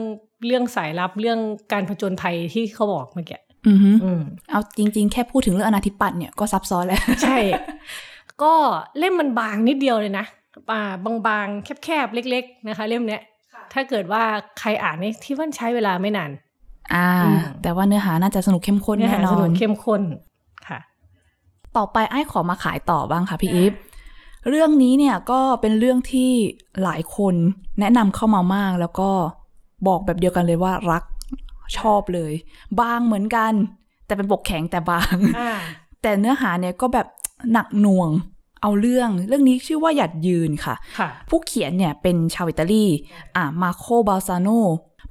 [0.47, 1.39] เรื่องสายลับเรื่อง
[1.73, 7.39] การผจญภัยที่เขาบอกเมื่อกี้ อือหืออืมเอาจริง ๆ แค่พูดถึงเรื่องอนาธิปัตย์เนี่ยก็ซับซ้อนแล้ว ใช่
[8.43, 8.55] ก็
[8.99, 10.27] เล่มมันบางนิดเดียวเลยนะ
[10.71, 10.83] อ่า
[11.27, 13.23] บางๆ แคบๆ เล็ก ๆ นะคะ เล่มเนี้ย
[13.73, 14.23] ถ้าเกิดว่า
[14.59, 16.31] ใครอ่านนี่ที่ว่าใช้เวลาไม่นาน
[16.95, 20.03] อ่าอืมแต่ว่าเนื้อหาน่าจะสนุกเข้มข้นเนื้อแน่หานสอนุนกเข้มข้น
[20.69, 20.79] ค่ะ
[21.77, 23.73] ต่อไปไอ้ขอมาขายต่อบ้างค่ะพี่อีฟ
[24.49, 26.31] เรื่องนี้เนี่ยก็เป็นเรื่องที่
[26.83, 27.35] หลายคน
[27.81, 29.11] แนะนำเข้ามามากแล้วก็
[29.87, 31.03] บอกแบบเดียวกันเลยว่ารัก
[31.79, 32.33] ชอบเลย
[32.81, 33.53] บางเหมือนกัน
[34.07, 35.51] แต่เป็นปกแข็งแต่บางอ่า
[36.03, 37.07] แต่เนื้อหาเนี่ยก็แบบ
[37.53, 38.11] หนักหน่วง
[38.63, 42.85] เอาเรื่องเรื่องนี้ชื่อว่าหยัดยืนค่ะค่ะผู้เขียนเนี่ยเป็นชาวอิตาลี
[43.37, 44.49] อ่ามาโคบาซาโน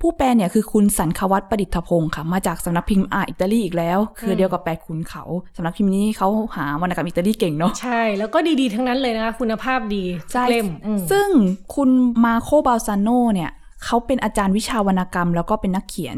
[0.02, 5.24] ผู้แปลเนี่ยคือคุณสันควัตประดิษฐพงศ์ค่ะ มาจากสำนักพิมพ์อ่าอิตาลีอีกแล้ว คือเดียวกับแปดขุนเขา
[5.56, 10.04] สำนักพิมพ์นี้เขาหาวรรณกรรมอิตาลีเก่งเนาะใช่ แล้วก็ดีๆ ทั้งนั้นเลยนะคะคุณภาพดี
[10.34, 11.28] ใช่เล่มอืมซึ่ง
[11.76, 11.90] คุณ
[12.24, 13.52] มาโคบาซาโนเนี่ย
[13.86, 16.18] เขาเป็นอาจารย์วิชาวรรณกรรม แล้วก็เป็นนักเขียน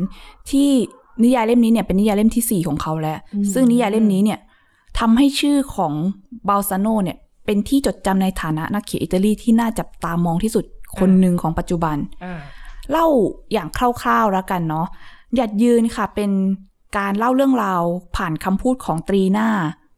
[0.50, 0.70] ที่
[1.24, 3.17] นิยายเล่มนี้เนี่ยเป็นนิยายเล่มที่ 4 ของเขาแล้ว
[3.53, 4.39] ซึ่งนิยายเล่มนี้เนี่ย
[5.00, 5.93] ทำให้ชื่อของ
[6.50, 10.65] บาซาโนเนี่ยเป็นที่จดจำในฐานะนักเขียนอิตาลีที่น่าจับตามองที่สุด
[11.00, 12.41] คนหนึ่งของปัจจุบันอ่า
[12.91, 13.08] เล่า
[13.53, 14.88] อย่างคร่าวๆแล้วกันเนาะ
[15.36, 16.32] หยัดยืนค่ะเป็น
[16.98, 17.82] การเล่าเรื่องราว
[18.15, 19.48] ผ่านคำพูดของตรีน่า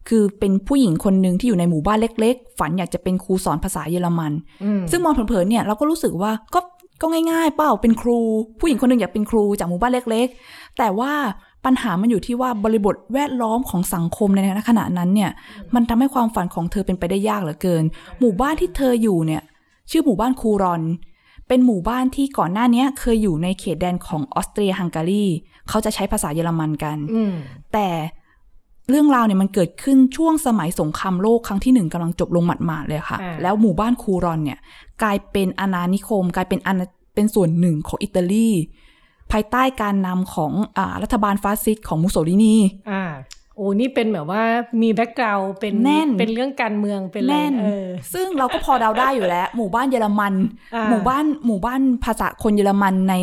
[0.08, 4.32] คือเป็นผู้หญิงคนหนึ่งที่อยู่ในหมู่บ้านเล็ก ๆ ฝันอยากจะเป็นครูสอนภาษาเยอรมัน
[4.64, 6.60] อืมซึ่งมองเผินๆเนี่ยเราก็รู้สึกว่าก็
[7.00, 8.18] ก็ง่ายๆ เปล่าเป็นครู
[8.58, 11.12] ผู้หญิงคนหนึ่งอยากเป็นครูจากหมู่บ้านเล็ก ๆ แต่ว่า
[11.64, 14.38] ปัญหามันอยู่ที่ว่าบริบทแวดล้อมของสังคมใน
[14.68, 15.30] ขณะนั้นเนี่ย
[15.74, 17.84] มันทำให้ความฝันของเธอเป็นไปได้ยากเหลือเกิน
[18.20, 19.42] หมู่บ้านที่เธออยู่เนี่ย
[19.90, 20.82] ชื่อหมู่บ้านคูรอน
[21.48, 25.26] เป็นหมู่บ้านที่ก่อนหน้านี้เคยอยู่ในเขตแดนของออสเตรียฮังการี
[25.68, 27.32] เขาจะใช้ภาษาเยอรมันกันอืม
[27.72, 27.88] แต่
[28.90, 34.58] เรื่องราวเนี่ยมันเกิดขึ้นช่วงสมัยสงครามโลกครั้งที่หนึ่งกำลังจบลงหมาดๆเลยค่ะอ่าแล้วหมู่บ้านคูรอนเนี่ย
[35.02, 38.50] กลายเป็นอาณานิคม กลายเป็นอาณาเป็นส่วนหนึ่งของอิตาลี
[39.32, 42.56] ภายใต้การนำของอารัฐบาลฟาสซิสต์ของมุสโสลินี
[42.90, 43.02] อ่า
[43.56, 44.42] โอ้นี่เป็นแบบว่า
[44.82, 50.34] มี background เป็นแน่นเป็นเรื่องการเมืองเป็นอะไรแน่นเออซึ่งเราก็พอเดาได้อยู่แล้ว หมู่บ้านเยอรมัน
[50.74, 53.14] อ่าหมู่บ้านหมู่บ้านภาษาคนเยอรมันใน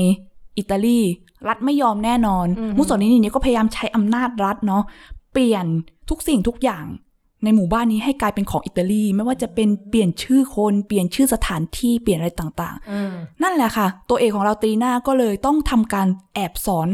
[0.58, 1.00] อิตาลี
[1.48, 4.84] รัฐไม่ยอมแน่นอนอือฮึมุสโสลินีเนี่ยก็พยายามใช้อำนาจรัฐเนาะ
[5.32, 5.66] เปลี่ยน
[6.10, 6.86] ทุกสิ่งทุกอย่าง
[7.44, 16.90] ในหมู่บ้านนี้ให้กลายเป็นของอิตาลี ไม่ว่าจะเป็นเปลี่ยนชื่อคนเปลี่ยนชื่อสถานที่เปลี่ยนอะไรต่างอืมๆนั่นแหละค่ะ ตัวเอกของเราตรีน่าก็เลยต้องทำการแอบสอน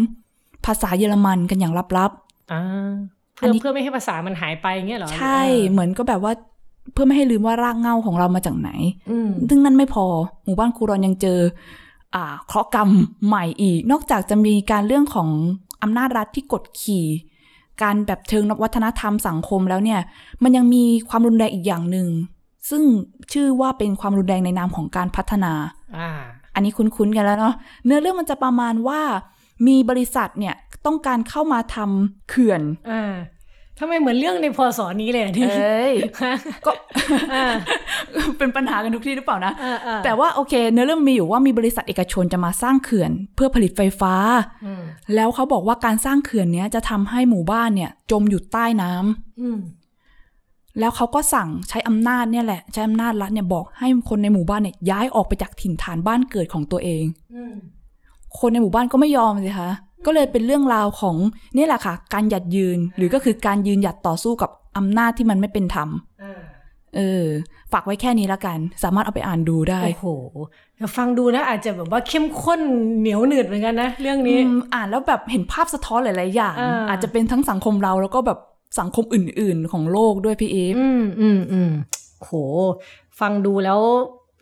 [0.65, 2.61] ภาษาเยอรมันกันอย่างลับๆอ่า
[3.41, 6.33] อันเพื่อนี้เพื่อไม่ให้ภาษามันหายไปเงี้ยเหรอ ใช่เออเหมือนก็แบบว่า
[6.93, 8.69] เพื่อไม่ให้ลืมว่ารากเหง้าของเรามาจากไหน
[9.11, 10.05] อืมซึ่งนั่นไม่พอ
[10.43, 11.39] หมู่บ้านคูรอนยังเจอ
[12.15, 12.89] อ่าเคราะห์กรรม
[13.27, 15.29] ใหม่อีก นอกจากจะมีการเรื่องของ
[15.81, 17.05] อำนาจรัฐที่กดขี่
[17.81, 19.99] การแบบเชิงวัฒนธรรมสังคมแล้วเนี่ย
[20.43, 22.07] มันยังมีความรุนแรงอีกอย่างหนึ่ง
[22.69, 22.83] ซึ่ง
[23.33, 25.53] ชื่อว่าเป็นความรุนแรงในนามของการพัฒนา
[25.97, 26.09] อ่า
[26.53, 29.01] อันนี้คุ้นๆกันแล้วเนาะเนื้อเรื่องมันจะประมาณว่า
[29.67, 32.61] มีบริษัทเนี่ยต้องการเข้ามาทำเขื่อน
[32.91, 33.13] อ่า
[33.79, 35.93] ทำไมเหมือนเรื่องในพศนี้เลยอะเนี่ยเอ้ย
[36.65, 36.71] ก็
[37.33, 37.45] อ่า
[38.37, 44.13] เป็นปัญหากันทุกที่หรือเปล่านะอ่าอ่าแต่ว่าโอเคเนื้อเรื่องมีอยู่ว่ามีบริษัทเอกชนจะมาสร้างเขื่อนเพื่อผลิตไฟฟ้า
[44.65, 44.83] อืม
[45.15, 49.59] แล้วเขาบอกว่าการสร้างเขื่อนเนี้ยจะทำให้หมู่บ้านเนี่ย จมอยู่ใต้น้ำอืม
[50.79, 57.03] แล้วเขาก็สั่งใช้อำนาจเนี่ยแหละ ใช้อำนาจรัฐเนี่ยบอกให้คนในหมู่บ้านเนี่ยย้ายออกไปจากถิ่นฐานบ้านเกิดของตัวเอง
[57.35, 57.53] อืม
[58.39, 59.71] คนในหมู่บ้านก็ไม่ยอมสิคะ
[60.05, 61.15] ก็เลยเป็นเรื่องราวของ
[61.55, 65.89] เนี่ยแหละค่ะ การหยัดยืนหรือก็คือการยืนหยัดต่อสู้กับอำนาจที่มันไม่เป็นธรรม
[66.23, 66.39] อ่า
[66.95, 67.25] เออ
[67.71, 70.05] ฝากไว้แค่นี้ละกัน สามารถเอาไปอ่านดูได้ โอ้โห
[70.77, 72.61] แต่ฟังดูนะอาจจะแบบว่าเข้มข้น
[72.99, 78.39] เหนียวหนืดเหมือนกันนะ เรื่องนี้อืมอ่านแล้วแบบเห็นภาพสะท้อนหลายๆอย่างอ่าอาจจะเป็นทั้งสังคมเราแล้วก็แบบ
[78.79, 81.71] สังคมอื่น ๆ ของโลกด้วยพี่เอฟอืมอืมอืม
[82.19, 82.31] โห
[83.19, 83.79] ฟังดูแล้ว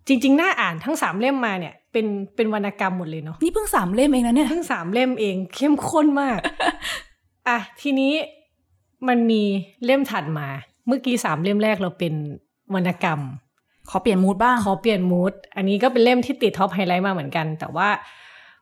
[0.08, 6.39] จริง ๆ น่าอ่านทั้งสามเล่มมาเนี่ย เป็นเป็นวรรณกรรมหมดเลยเนาะนี่เพิ่งสามเล่มเองนะเนี่ยเพิ่งสามเล่มเอง เข้มข้นมาก
[7.47, 8.13] อะทีนี้
[9.07, 9.41] มันมี
[9.86, 10.47] เล่มถัดมา
[10.88, 12.13] เมื่อกี้สามเล่มแรกเราเป็น
[12.75, 13.19] วรรณกรรม
[13.89, 17.89] ขอเปลี่ยน mood บ้าง ขอเปลี่ยน mood อันนี้ก็เป็นเล่มที่ติด top highlight มาเหมือนกัน แต่ว่า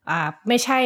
[0.09, 0.79] อ่าไม่ใช่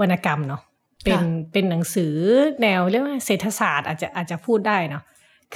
[0.00, 0.62] วรรณกรรมเนาะ
[1.04, 1.22] เป็น
[1.52, 2.14] เป็นหนังสือ
[2.62, 5.02] แนวเรียกว่าเศรษฐศาสตร์อาจจะอาจจะพูดได้เนาะ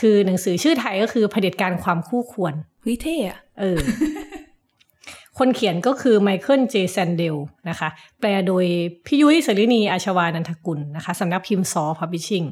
[0.00, 3.78] คือหนังสือชื่อไทยก็คือเผด็จการความคู่ควรเฮ้ยเท่อะเออ
[5.38, 7.36] คนเขียนก็คือไมเคิลเจแซนเดล
[7.68, 7.88] นะคะ
[8.20, 8.64] แปลโดย
[9.06, 12.44] พี่ยุ้ยสรินีอาชวานันทกุลนะคะสำนักพิมพ์ซอพับบิชิง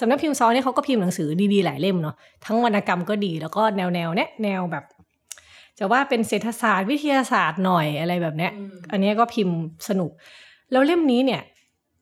[0.00, 4.84] สำนักพิมพ์ซอเนี่ยเขาก็พิมพ์หนังสือดีๆ หลายเล่มเนาะทั้งวรรณกรรมก็ดีแล้วก็แนวแนวๆเนี้ยแนวแบบ
[5.78, 8.52] จะว่าเป็นเศรษฐศาสตร์วิทยาศาสตร์หน่อยอะไรแบบเนี้ย
[8.92, 9.56] อันเนี้ยก็พิมพ์
[9.88, 10.10] สนุก
[10.72, 11.42] แล้วเล่มนี้เนี่ย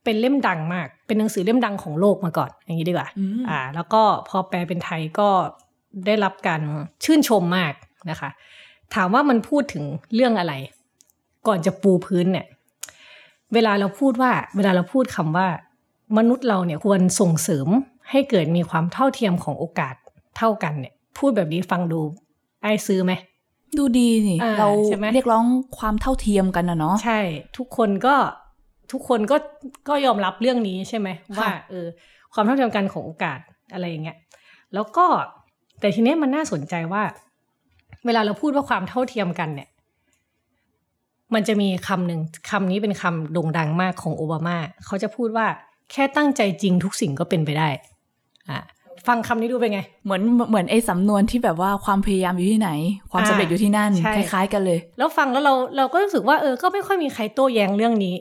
[0.05, 5.29] เป็นเล่มดังมาก เป็นหนังสือเล่มดังของโลกมาก่อน อย่างนี้ดีกว่าอืมอ่า แล้วก็พอแปลเป็นไทยก็
[6.07, 6.61] ได้รับการ
[7.05, 7.73] ชื่นชมมาก
[8.11, 8.31] นะคะ
[8.95, 10.55] ถามว่ามันพูดถึงเรื่องอะไร
[11.47, 12.47] ก่อนจะปูพื้นเนี่ย
[13.55, 15.49] เวลาเราพูดว่า เวลาเราพูดคำว่า
[16.19, 17.69] มนุษย์เราเนี่ยควรส่งเสริม
[18.11, 19.95] ให้เกิดมีความเท่าเทียมของโอกาส
[20.39, 22.01] เท่ากันเนี่ย พูดแบบนี้ฟังดู
[22.63, 23.13] ไอ้ซื้อไหม
[23.79, 25.45] ดูดีนี่อ่าเราใช่ไหมเรียกร้อง
[25.79, 27.21] ความเท่าเทียมกันนะเนาะใช่
[27.59, 28.15] ทุกคนก็
[28.93, 29.37] ทุกคนก็
[29.89, 31.87] ก็ยอมรับเรื่องนี้ใช่ไหมว่าเออ
[32.33, 33.39] ความเท่าเทียมกันของโอกาส
[33.73, 34.17] อะไรอย่างเงี้ย
[34.75, 35.07] แล้วก็
[35.81, 37.03] แต่ทีเนี้ยมันน่าสนใจว่า
[38.09, 39.69] เวลาเราพูดว่าความเท่าเทียมกันเนี่ย
[41.35, 45.47] มันจะมีคำหนึ่งคำนี้เป็นคำโด่งดังมากของโอบามา เขาจะพูดว่า
[45.93, 47.69] แค่ตั้งใจจริงทุกสิ่งก็เป็นไปได้
[48.51, 48.61] อะ
[49.07, 52.71] ฟังคำนี้ดูเป็นไง เหมือนเหมือนไอ้สำนวนที่แบบว่าความพยายามอยู่ที่ไหน
[53.11, 58.15] ความสำเร็จอยู่ที่นั่นใช่คล้ายๆกันเลย แล้วฟังแล้วเราเราก็รู้สึกว่าเออ ก็ไม่ค่อยมีใครโต้แย้งเรื่องนี้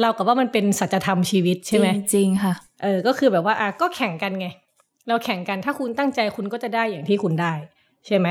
[0.00, 4.46] เรากับว่ามันเป็นสัจธรรมชีวิตใช่ไหมจริงๆค่ะ เออ ก็คือแบบว่าอะก็แข่งกันไง
[5.08, 7.52] เราแข่งกันถ้าคุณตั้งใจคุณก็จะได้อย่างที่คุณได้
[8.06, 8.26] ใช่ไหม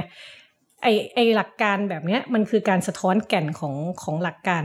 [0.81, 4.63] ไอไอหลักการแบบเนี้ยมันคือการสะท้อนแก่นของของหลักการ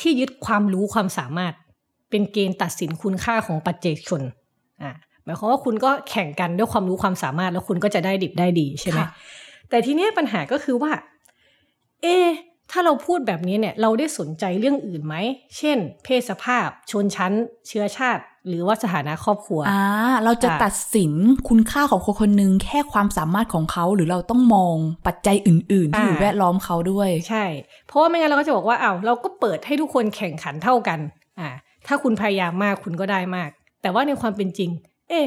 [0.00, 1.54] ที่ยึดความรู้ความสามารถ
[2.10, 4.22] เป็นเกณฑ์ตัดสินคุณค่าของปัจเจกชน
[4.82, 4.92] อ่า
[5.24, 9.08] หมายความว่าคุณก็แข่งกันด้วยความรู้ความสามารถแล้วคุณก็จะได้ดิบได้ดีใช่ไหมค่ะ
[9.68, 10.92] แต่ทีเนี้ยปัญหาก็คือว่า
[12.02, 12.28] เอะ
[12.70, 15.14] ถ้าเราพูดแบบนี้เนี่ย เราได้สนใจเรื่องอื่นไหม
[15.58, 17.32] เช่น เพศสภาพ ชนชั้น
[17.68, 19.82] เชื้อชาติ หรือว่าสถานะครอบครัวอ่า
[20.24, 21.12] เราจะอ่าตัดสิน
[21.48, 24.76] คุณค่าของคนคนหนึ่งแค่ความสามารถของเขาหรือเราต้องมอง
[25.06, 27.44] ปัจจัยอื่น ๆ ที่อยู่แวดล้อมเขาด้วย ใช่
[27.86, 30.98] เพราะว่าไม่งั้นเราก็จะบอกว่าอ้าวเราก็เปิดให้ทุกคนแข่งขันเท่ากัน
[31.40, 31.48] อ่า
[31.86, 33.50] ถ้าคุณพยายามมากคุณก็ได้มาก
[33.82, 34.70] แต่ว่าในความเป็นจริง
[35.08, 35.24] เอ๊ะ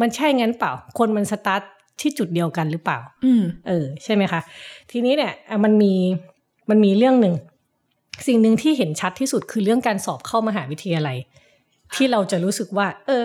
[0.00, 1.62] มันใช่งั้นเปล่า คนมันสตาร์ท
[2.00, 4.40] ที่จุดเดียวกันหรือเปล่า อืม เออ ใช่ไหมคะ
[4.90, 5.92] ทีนี้เนี่ยอะมันมี
[6.70, 7.34] มันมีเรื่องหนึ่ง
[8.26, 11.16] สิ่งหนึ่งที่เห็นชัดที่สุดคือเรื่องการสอบเข้ามหาวิทยาลัย
[11.94, 13.24] ที่เราจะรู้สึกว่า เออ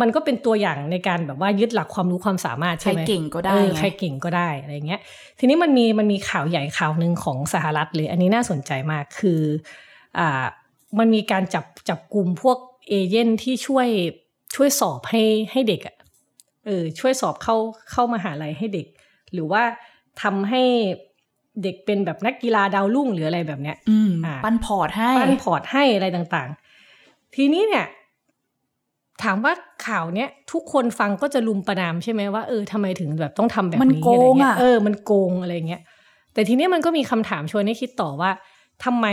[0.00, 5.00] มันก็เป็นตัวอย่างในการแบบว่ายึดหลักความรู้ความสามารถใครใช่ไหมเก่งก็ได้เออไงใครเก่งก็ได้อะไรเงี้ย
[5.38, 9.40] ทีนี้มันมีมันมีข่าวใหญ่ข่าวหนึ่งของสหรัฐเลย อันนี้น่าสนใจมากคือ
[10.18, 10.44] อ่า
[10.98, 13.88] มันมีการจับจับกลุ่มพวกเอเย่นที่ช่วย
[14.54, 15.96] ช่วยสอบให้ให้เด็กอะ
[16.66, 17.56] เออช่วยสอบเข้า
[17.90, 18.86] เข้ามาหาลัยให้เด็ก
[19.32, 19.62] หรือว่า
[20.22, 20.62] ทำให้
[21.62, 27.86] เด็กเป็นแบบนักกีฬาดาวรุ่งหรืออะไรแบบเนี้ย อืมอ่าปั้นพอร์ตให้ ปั้นพอร์ตให้อะไรต่างๆ ทีนี้เนี่ย
[29.22, 29.52] ถามว่า
[29.86, 35.82] ข่าวเนี้ยทุกคนฟังก็จะลุมประนามใช่ไหมว่าเออทำไมถึงแบบต้องทำแบบมันนี้โกอะไรงเงี้อะยเออมันโกงอะไรเงี้ย
[36.34, 38.30] แต่ทีเนี้ยมันก็มีคำถามชวนให้คิดต่อว่า
[38.84, 39.06] ทำไม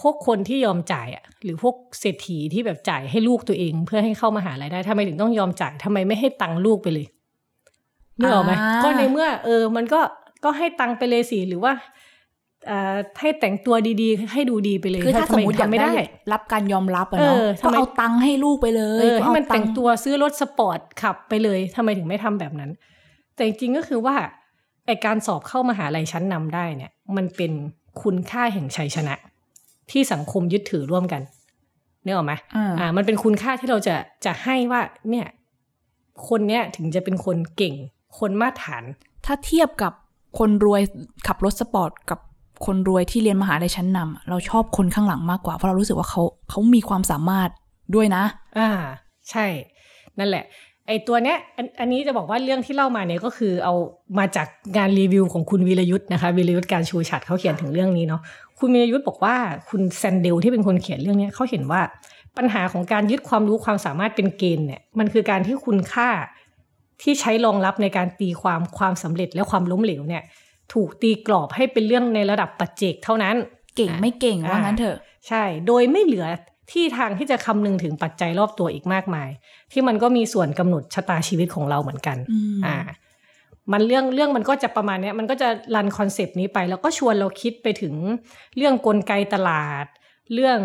[0.00, 7.06] พวกคนที่ยอมจ่ายอะหรือพวกเศรษฐีที่แบบจ่ายให้ลูกตัวเอง เพื่อให้เข้ามาหาลัยได้ทำไมถึงต้องยอมจ่ายทำไมไม่ให้ตังค์ลูกไปเลย
[8.18, 10.00] นึกออกไหมอ่าก็ในเมื่อ เออ มันก็
[10.44, 11.86] ก็ให้ตังค์ไปเลยสิหรือว่าอ่า
[13.20, 22.70] ให้แต่งตัวดีๆ ให้ดูดีไปเลยคือถ้าทำสมไมติอยากทำไม่ได้ได้ รับการยอมรับอะเนาะเออทำก็ไมเอาตังค์ให้ลูกไปเลยเออให้มันก็เอาแต่งค์ตัวซื้อรถสปอร์ตขับไปเลยทำไมถึงไม่ทำแบบนั้น
[23.34, 24.16] แต่จริงๆก็คือว่า
[24.86, 27.52] ไอการสอบเข้ามหาลัยชั้นนำได้เนี่ย มันเป็น
[28.02, 29.14] คุณค่าแห่งชัยชนะ
[29.90, 31.22] ที่สังคมยึดถือร่วมกัน
[32.04, 33.94] นึกออกไหมอ่าอ่า มันเป็นคุณค่าที่เราจะ
[34.24, 35.26] จะให้ว่า เนี่ย
[36.28, 37.74] คนเนี้ยถึงจะเป็นคนเก่ง
[38.18, 38.84] คนมาตรฐาน
[39.26, 39.92] ถ้าเทียบกับ
[40.38, 40.82] คนรวย
[41.26, 42.20] ขับรถสปอร์ตกับ
[42.66, 47.48] คนรวยที่เรียนมหาลัยชั้นนำอะเราชอบคนข้างหลังมากกว่า เพราะเรารู้สึกว่าเขาเขามีความสามารถ
[47.94, 48.24] ด้วยนะ
[48.58, 48.70] อ่า
[49.30, 49.46] ใช่
[50.18, 50.44] นั่นแหละ
[50.86, 53.74] ไอตัวเนี้ยอันอันนี้จะบอกว่าเรื่องที่เล่ามาเนี่ยก็คือเอา
[54.18, 58.20] มาจากงานรีวิวของคุณวีรยุทธ์นะคะวีรยุทธ์การชูฉัดเขาเขียนถึงเรื่องนี้เนาะ
[58.58, 59.34] คุณวีรยุทธ์บอกว่า
[59.68, 61.80] คุณแซนเดลที่เป็นคนเขียนเรื่องเนี้ยเขาเห็นว่า
[62.36, 66.08] ปัญหาของการยึดความรู้ความสามารถเป็นเกณฑ์เนี่ยมันคือการที่คุณค่า
[67.02, 70.22] ที่ใช้รองรับในการตีความความสำเร็จและความล้มเหลวเนี่ย
[70.74, 73.36] ถูกตีกรอบให้เป็นเรื่องในระดับปัจเจกเท่านั้น
[73.76, 76.26] เก่งไม่เก่งว่างั้นเถอะ ใช่ โดยไม่เหลือ
[76.72, 79.28] ที่ทางที่จะคำนึงถึงปัจจัยรอบตัวอีกมากมาย
[79.72, 82.76] ที่มันก็มีส่วนกำหนดชะตาชีวิตของเราเหมือนกันอืมอ่า
[83.72, 87.94] มันเรื่องเรื่องมันก็จะประมาณเนี้ยมันก็จะ run concept นี้ไป แล้วก็ชวนเราคิดไปถึง
[88.56, 89.86] เรื่องกลไกตลาด
[90.34, 90.60] เรื่อง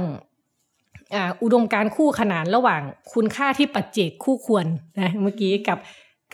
[1.15, 2.81] อ่าอุดมการณ์คู่ขนานระหว่าง
[3.13, 4.65] คุณค่าที่ปัจเจกคู่ควร
[4.99, 5.77] นะเมื่อกี้กับ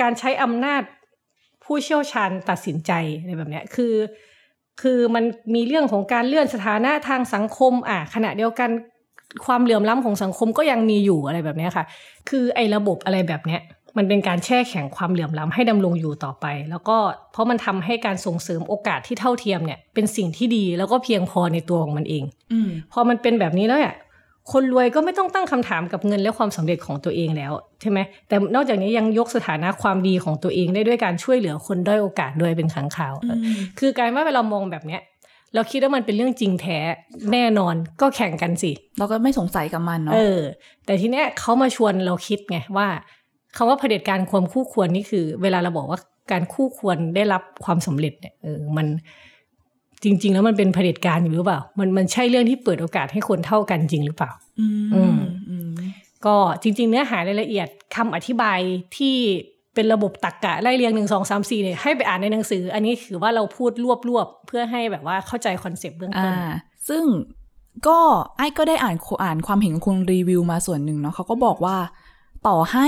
[0.01, 0.81] การใช้อำนาจ
[1.69, 3.93] ผู้เชี่ยวชาญตัดสินใจอะไรแบบเนี้ยคือ
[4.81, 5.23] คือมัน
[5.55, 8.69] มีเรื่องของการเลื่อนสถานะทางสังคม อะขณะเดียวกัน
[9.45, 11.85] ความเหลื่อมล้ำของสังคมก็ยังมีอยู่อะไรแบบเนี้ยค่ะ
[12.29, 13.61] คือไอ้ระบบอะไรแบบเนี้ย
[13.97, 16.97] มันเป็นการแช่แข็งความเหลื่อมล้ำให้ดำรงอยู่ต่อไป แล้วก็
[17.31, 23.95] เพราะมันทำให้การส่งเสริมโอกาสที่เท่าเทียมเนี่ยเป็นสิ่งที่ดีแล้วก็เพียงพอในตัวของมันเองอืมพอมันเป็นแบบนี้แล้วเนี่ย
[24.51, 35.01] คนรวยก็ไม่ต้องตั้งคำถามกับเงินและความสำเร็จของตัวเองแล้วใช่ไหมแต่นอกจากนี้ยังยกสถานะความดีของตัวเองได้ด้วยการช่วยเหลือคนด้อยโอกาสด้วยเป็นครั้งคราวอืมคือการว่าเวลามองแบบเนี้ย
[35.55, 36.79] เราคิดว่ามันเป็นเรื่องจริงแท้
[37.31, 40.41] แน่นอนก็แข่งกันสิ เราก็ไม่สงสัยกับมันเนาะเออ
[40.85, 42.87] แต่ทีเนี้ยเขามาชวนเราคิดไงว่า
[43.55, 45.99] คำว่าเผด็จการความคู่ควรนี่คือ เวลาเราบอกว่า
[46.31, 48.87] การคู่ควรได้รับความสำเร็จเนี่ยเออมัน
[50.03, 55.17] จริง ๆ แล้วมันเป็นเผด็จการอยู่หรือเปล่า มันมันใช่เรื่องที่เปิดโอกาสให้คนเท่ากันจริงหรือเปล่า อืมอืม
[55.49, 55.69] อืม
[56.25, 58.59] ก็จริง ๆ เนื้อหารายละเอียดคำอธิบาย
[58.97, 59.15] ที่
[59.75, 63.71] เป็นระบบตรรกกะไล่เรียงหนึ่งสองสามสี่เนี่ยให้ไปอ่านในหนังสือ อันนี้ถือว่าเราพูด
[64.09, 66.39] รวบๆเพื่อให้แบบว่าเข้าใจ concept เบื้องต้อ่า
[66.89, 67.03] ซึ่ง
[67.87, 71.77] ก็อายก็ได้อ่านอ่านความเห็นของคนรีวิวมาส่วนหนึ่งเนาะเขาก็บอกว่า
[72.47, 72.87] ต่อให้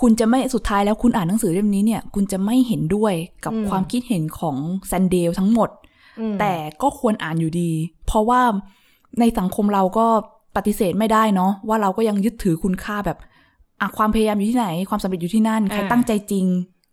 [0.00, 3.14] คุณจะไม่สุดท้ายแล้วคุณอ่านหนังสือเล่มนี้เนี่ย คุณจะไม่เห็นด้วย
[3.44, 4.56] กับอืมความคิดเห็นของ
[4.88, 5.87] แซนเดลทั้งหมดอืม
[6.40, 7.70] แต่ก็ควรอ่านอยู่ดี
[8.06, 8.40] เพราะว่า
[9.20, 10.06] ในสังคมเราก็
[10.56, 13.18] ปฏิเสธไม่ได้เนาะว่าเราก็ยังยึดถือคุณค่าแบบ
[13.80, 16.46] อะความพยายามอยู่ที่ไหน ความสำเร็จอยู่ที่นั่น ใครอ่าตั้งใจจริง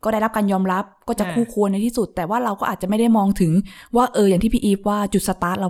[0.04, 3.52] ก็ได้รับการยอมรับก็จะอ่าคู่ควรในที่สุด แต่ว่าเราก็อาจจะไม่ได้มองถึง
[3.96, 5.70] ว่าเอออย่างที่พี่อีฟว่าจุดสตาร์ทเรา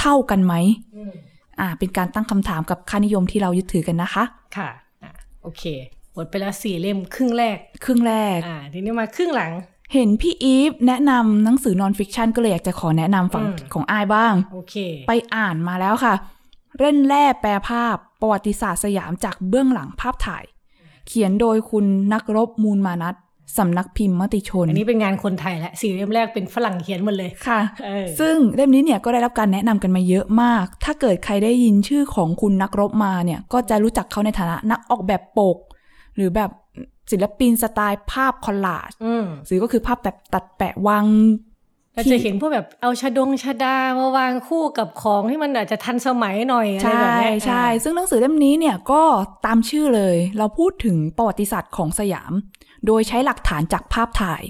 [0.00, 0.54] เท่ากันไหม
[0.96, 1.12] อืม
[1.60, 4.24] อ่า เป็นการตั้งคำถามกับค่านิยมที่เรายึดถือกันนะคะ
[4.56, 4.70] ค่ะ
[5.02, 5.62] อะโอเค
[6.14, 9.52] หมดไปแล้วสี่เล่มครึ่งแรก ครึ่งแรก อ่าทีนี้มาครึ่งหลัง
[9.94, 14.74] เห็นพี่อีฟแนะนำหนังสือ nonfiction ก็เลยอยากจะขอแนะนำฝั่งอืมของอายบ้าง โอเค
[15.08, 16.14] ไปอ่านมาแล้วค่ะ
[16.78, 20.44] เล่นแร่แปลภาพประวัติศาสตร์สยามจากเบื้องหลังภาพถ่าย
[21.06, 23.14] เขียนโดยคุณนักรบมูลมานัท
[23.58, 35.58] สำนักพิมพ์มติชน อันนี้เป็นงานคนไทยและสี่เล่มแรกเป็นฝรั่งเขียนหมดเลยค่ะเออซึ่งเล่มนี้เนี่ยก็ได้รับการแนะนำกันมาเยอะมาก ถ้าเกิดใครได้ยินชื่อของคุณนักรบมาเนี่ย ก็จะรู้จักเขาในฐานะนักออกแบบปก
[36.16, 36.50] หรือแบบ
[37.10, 41.06] ศิลปินสไตล์ภาพคอลลาจอืมหรือก็คือภาพแบบตัดแปะวาง
[41.94, 49.02] เราจะเห็นพวกแบบเอาชาดงชาดามาวางคู่กับของที่มันอาจจะทันสมัยหน่อยอะไรใช่แบบเนี้ยใช่ซึ่งหนังสือเล่มนี้เนี่ยก็
[49.46, 52.32] ตามชื่อเลย เราพูดถึงประวัติศาสตร์ของสยาม
[52.86, 54.42] โดยใช้หลักฐานจากภาพถ่าย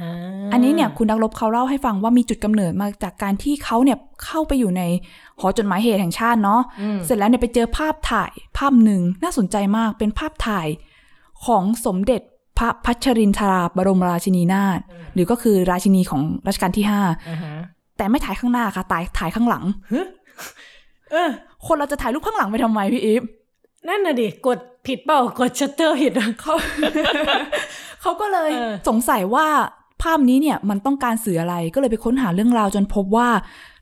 [0.00, 0.12] อ่า
[0.52, 4.82] อันนี้เนี่ยคุณนักรบเขาเล่าให้ฟังว่ามีจุดกำเนิดมาจากการที่เขาเนี่ยเข้าไปอยู่ใน
[5.40, 10.66] หอจดหมายเหตุแห่งชาติเนาะอืมเสร็จแล้วเนี่ยไปเจอภาพถ่ายภาพหนึ่งน่าสนใจมากเป็นภาพถ่าย
[11.44, 12.20] ของสมเด็จ
[12.58, 14.80] พระศรีพัชรินทราบรมราชินีนาถ
[15.14, 17.54] หรือก็คือราชินีของรัชกาลที่ห้าอ่าฮะ
[17.96, 19.64] แต่ไม่ถ่ายข้างหน้าค่ะถ่ายถ่ายข้างหลัง
[21.12, 21.30] เออ
[21.66, 23.22] คนเราจะถ่ายรูปข้างหลังไปทำไมพี่อีฟ
[23.88, 26.54] นั่นน่ะดิ กดผิดเปล่ากดชัตเตอร์ผิดอะเขา
[28.02, 29.46] เขาก็เลยเออสงสัยว่า
[30.02, 33.28] ภาพนี้เนี่ยมันต้องการสื่ออะไรก็เลยไปค้นหาเรื่องราวจนพบว่า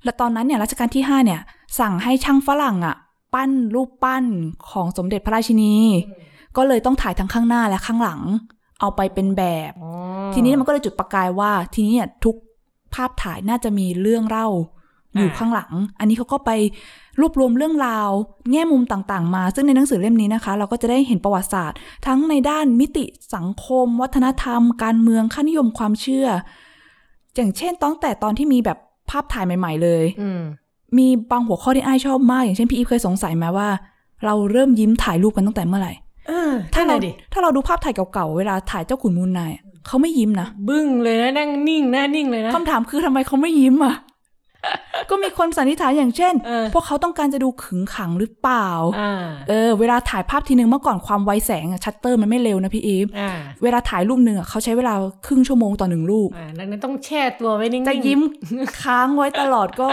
[0.04, 1.40] และตอนนั้นเนี่ยรัชกาลที่ห้าเนี่ย
[1.80, 2.96] สั่งให้ช่างฝรั่งอะ
[3.34, 4.24] ปั้นรูปปั้น
[4.70, 5.74] ของสมเด็จพระราชินี
[6.56, 8.20] ก็เลยต้องถ่ายทั้งข้างหน้าและข้างหลัง
[8.80, 9.90] เอาไปเป็นแบบอ๋อ
[10.34, 12.36] ทีนี้มันก็เลยจุดประกายว่า ทีนี้เนี่ยทุก
[12.94, 14.48] ภาพถ่ายน่าจะมีเรื่องเล่า
[15.18, 16.50] อยู่ข้างหลัง อันนี้เขาก็ไป
[17.20, 18.08] รวบรวมเรื่องราว
[18.50, 26.26] แง่มุมต่างๆ มา ซึ่งในหนังสือเล่มนี้นะคะ เราก็จะได้เห็นประวัติศาสตร์ ทั้งในด้านมิติสังคม วัฒนธรรม การเมืองค่านิยมความเชื่อ
[27.34, 28.78] อย่างเช่นตั้งแต่ตอนที่มีแบบ
[29.10, 30.40] ภาพถ่ายใหม่ ๆ เลยอืม
[30.98, 33.68] มีบางหัวข้อที่ไอ้ายชอบมาก อย่างเช่นพี่อีฟเคยสงสัยไหมว่า
[34.24, 36.03] เราเริ่มยิ้มถ่ายรูปกันตั้งแต่เมื่อไหร่เออ
[36.74, 43.94] ถ้านั่นเราน่ะดิถ้าเราดูภาพถ่ายเก่าๆ เวลาถ่ายเจ้าขุนมูลนายอะเขาไม่ยิ้มนะ บึ้งเลยนะนั่งนิ่งหน้านิ่งเลยนะคำถามคือทำไมเขาไม่ยิ้มอะ
[45.10, 48.68] ก็มีคนสันนิษฐานอย่างเช่นเออพวกเขาต้องการจะดูขึงขังหรือเปล่า
[49.00, 49.12] อ่า
[49.48, 53.30] เออ เวลาถ่ายภาพทีนึงเมื่อก่อนความไวแสงอะชัตเตอร์มันไม่เร็วนะพี่อีฟอ่า
[53.62, 54.94] เวลาถ่ายรูปหนึ่งอะเขาใช้เวลา
[55.26, 58.20] ครึ่งชั่วโมงต่อหนึ่งรูปอ่าดังนั้นต้องแช่ตัวไว้นิ่งๆจะยิ้ม
[58.82, 59.86] ค้างไว้ตลอดก็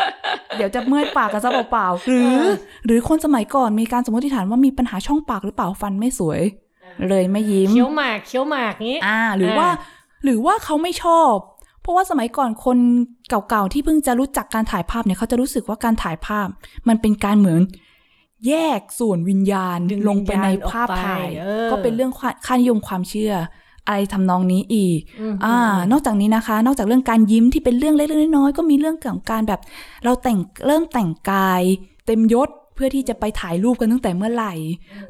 [0.58, 2.52] เดี๋ยวจะเมื่อยปากกันซะเปล่าๆหรือเออ
[2.86, 6.42] หรือคนสมัยก่อนมีการสมมติฐานว่ามีปัญหาช่องปากหรือเปล่าฟันไม่สวย
[7.10, 11.34] เลยไม่ยิ้มเคี้ยวหมากเคี้ยวหมากงี้อ่า หรือว่าอ่า หรือว่าเขาไม่ชอบ
[11.82, 12.78] เพราะว่าสมัยก่อนคน
[13.30, 16.48] เก่าๆที่เพิ่งจะรู้จักการถ่ายภาพเนี่ยเขาจะรู้สึกว่าการถ่ายภาพ
[16.88, 17.62] มันเป็นการเหมือน
[18.48, 23.34] แยกส่วนวิญญาณดึงลงไปในภาพวิญญาณออกไปถ่ายเออก็เป็นเรื่องค่าค่านิยมความเชื่อ
[23.88, 25.00] อะไรทำนองนี้อีก
[25.32, 25.56] มอ่า
[25.92, 29.60] นอกจากนี้นะคะ นอกจากเรื่องการยิ้มที่เป็นเรื่องเล็กๆน้อยๆก็มีเรื่องของการแบบ
[30.04, 31.62] เราแต่งเริ่มแต่งกาย
[32.06, 34.54] เต็มยศเพื่อที่จะไปถ่ายรูปกันตั้งแต่เมื่อไหร่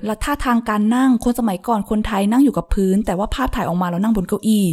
[0.06, 4.66] แล้วท่าทางการนั่งคนสมัยก่อนคนไทยนั่งอยู่กับพื้น แต่ว่าภาพถ่ายออกมาเรานั่งบนเก้าอี้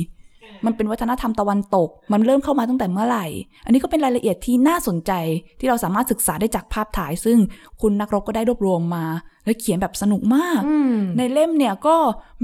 [0.66, 3.26] มันเป็นวัฒนธรรมตะวันตก มันเริ่มเข้ามาตั้งแต่เมื่อไหร่
[3.64, 5.12] อันนี้ก็เป็นรายละเอียดที่น่าสนใจ
[5.60, 7.38] ที่เราสามารถศึกษาได้จากภาพถ่าย ซึ่ง
[7.80, 9.06] คุณนักรบก็ได้รวบรวมมา
[9.44, 11.96] และเขียนแบบสนุกมากอืมในเล่มเนี่ยก็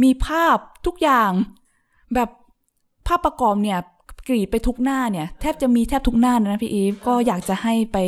[0.02, 1.30] มีภาพทุกอย่าง
[2.14, 2.28] แบบ
[3.06, 3.78] ภาพประกอบเนี่ย
[4.28, 7.98] กรีดไปทุกหน้าเนี่ยแทบจะมีแทบทุกหน้านะพี่อีฟก็อยากจะให้ไป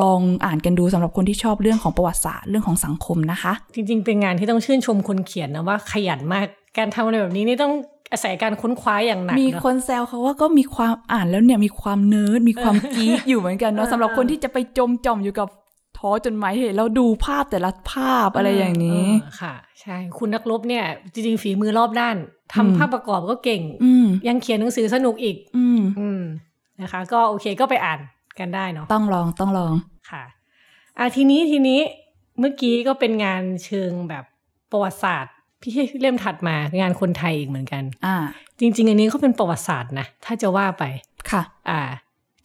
[0.00, 6.46] ลองอ่านกันดูสำหรับคนที่ชอบเรื่องของประวัติศาสตร์เรื่องของสังคมนะคะ จริง ๆ เป็นงานที่ต้องชื่นชมคนเขียนนะว่าขยันมาก
[6.78, 7.74] การทำอะไรแบบนี้นี่ต้อง
[8.12, 15.48] อาศัยการค้นคว้าอย่างหนักมีเนอะคนแซวเขาว่าก็มีความอ่านแล้วเนี่ยมีความเนิร์ดมีความกี๊ดอยู่เหมือนกันเนาะเออสำหรับคนที่จะไปจมจอมอยู่กับ
[15.98, 22.16] ท้อจนหมายเหตุแล้วดูภาพแต่ละภาพอะไรอย่างนี้เออค่ะ ใช่คุณนักรบเนี่ย จริงๆฝีมือรอบด้าน
[22.54, 26.22] ทำอืมภาพประกอบก็เก่งอืมยังเขียนหนังสือสนุกอีกอืมอืม
[26.82, 28.00] นะคะ ก็โอเคก็ไปอ่าน
[28.38, 29.74] กันได้เนาะต้องลองต้องลอง
[30.10, 30.24] ค่ะ
[30.98, 31.80] อะทีนี้ทีนี้
[32.40, 34.24] เมื่อกี้ก็เป็นงานเชิงแบบ
[34.70, 38.16] ประวัติศาสตร์ พี่เล่มถัดมางานคนไทยอีกเหมือนกัน อ่า
[38.60, 40.84] จริง ๆ อันนี้ก็เป็นประวัติศาสตร์นะ ถ้าจะว่าไป
[41.30, 41.82] ค่ะ อ่า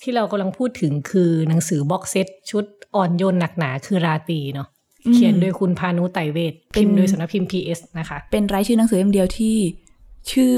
[0.01, 4.67] ที่เรากำลังพูดถึงคือหนังสือบ็อกเซตชุดอ่อนโยนหนักหนาคือราตรีเนาะ
[5.06, 9.56] อืมเขียนโดยคุณพานุไตรเวทเป็นพิมพ์โดยสำนักพิมพ์ PS นะคะ เป็นรายชื่อหนังสือเล่มเดียวที่
[10.32, 10.49] ชื่อ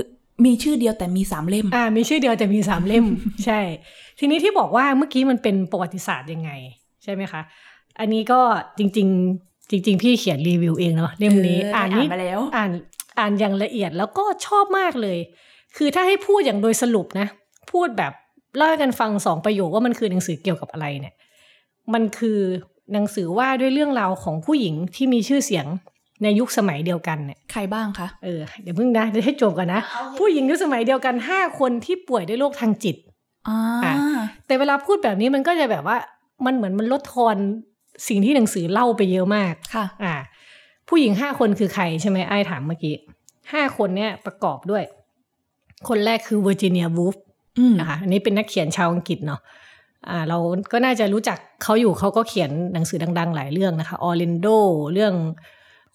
[0.45, 3.05] มีชื่อเดียวแต่มีสามเล่ม อ่า มีชื่อเดียวแต่มีสามเล่ม
[3.45, 3.59] ใช่
[4.19, 6.51] ทีนี้ที่บอกว่าเมื่อกี้มันเป็นประวัติศาสตร์ยังไง
[7.03, 7.41] ใช่ไหมคะ
[7.99, 8.39] อันนี้ก็
[8.77, 12.71] จริงๆ จริง ๆ พี่เขียนรีวิวเองเนาะเล่มนี้เอออ่านนี่มาแล้วอ่าน
[13.19, 15.17] อ่านอย่างละเอียดแล้วก็ชอบมากเลย
[15.77, 17.27] คือถ้าให้พูดอย่างโดยสรุปนะ
[17.71, 18.13] พูดแบบ
[18.57, 21.13] เล่าให้กันฟังสองประโยคว่ามันคือหนังสือเกี่ยวกับอะไรเนี่ย
[21.93, 22.39] มันคือ
[22.93, 25.65] หนังสือว่าด้วยเรื่องราวของผู้หญิงที่มีชื่อเสียง
[26.23, 29.81] ในยุคสมัยเดียวกันเนี่ยใครบ้างคะเออเดี๋ยวเพิ่งนะเดี๋ยวให้จบก่อนนะ
[30.19, 32.95] ผู้หญิงยุคสมัยเดียวกันห้าคนที่ป่วยด้วยโรคทางจิต
[33.47, 33.93] อ่าอะ
[34.45, 35.97] แต่เวลาพูดแบบนี้มันก็จะแบบว่า
[36.45, 37.35] มันเหมือนมันลดทอน
[38.07, 40.15] สิ่งที่หนังสือเล่าไปเยอะมากค่ะ อ่า
[40.89, 42.95] ผู้หญิงห้าคนคือใครใช่ไหมไอ้ถามเมื่อกี้
[43.53, 44.83] ห้าคนเนี่ยประกอบด้วย
[45.87, 47.15] คนแรกคือเวอร์จิเนียวูล์ฟ
[47.57, 49.41] อืมนะคะอันนี้เป็นนักเขียนชาวอังกฤษเนาะ
[50.09, 50.37] อ่า เรา
[50.71, 54.47] ก็น่าจะรู้จักเขาอยู่เขาก็เขียนหนังสือดัง ๆ หลายเรื่องนะคะออร์แลนโด
[54.93, 55.13] เรื่อง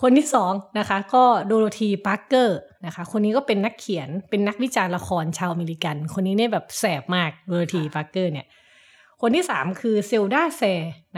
[0.02, 8.46] คนที่สองนะคะ ก็โดโรธีปาร์เกอร์นะคะ คนนี้ก็เป็นนักเขียนเป็นนักวิจารณ์ละครชาวอเมริกัน คนนี้เนี่ยแบบแสบมากโดโรธีปาร์เกอร์เนี่ย
[9.22, 10.62] คนที่สามคือเซลดาแซร์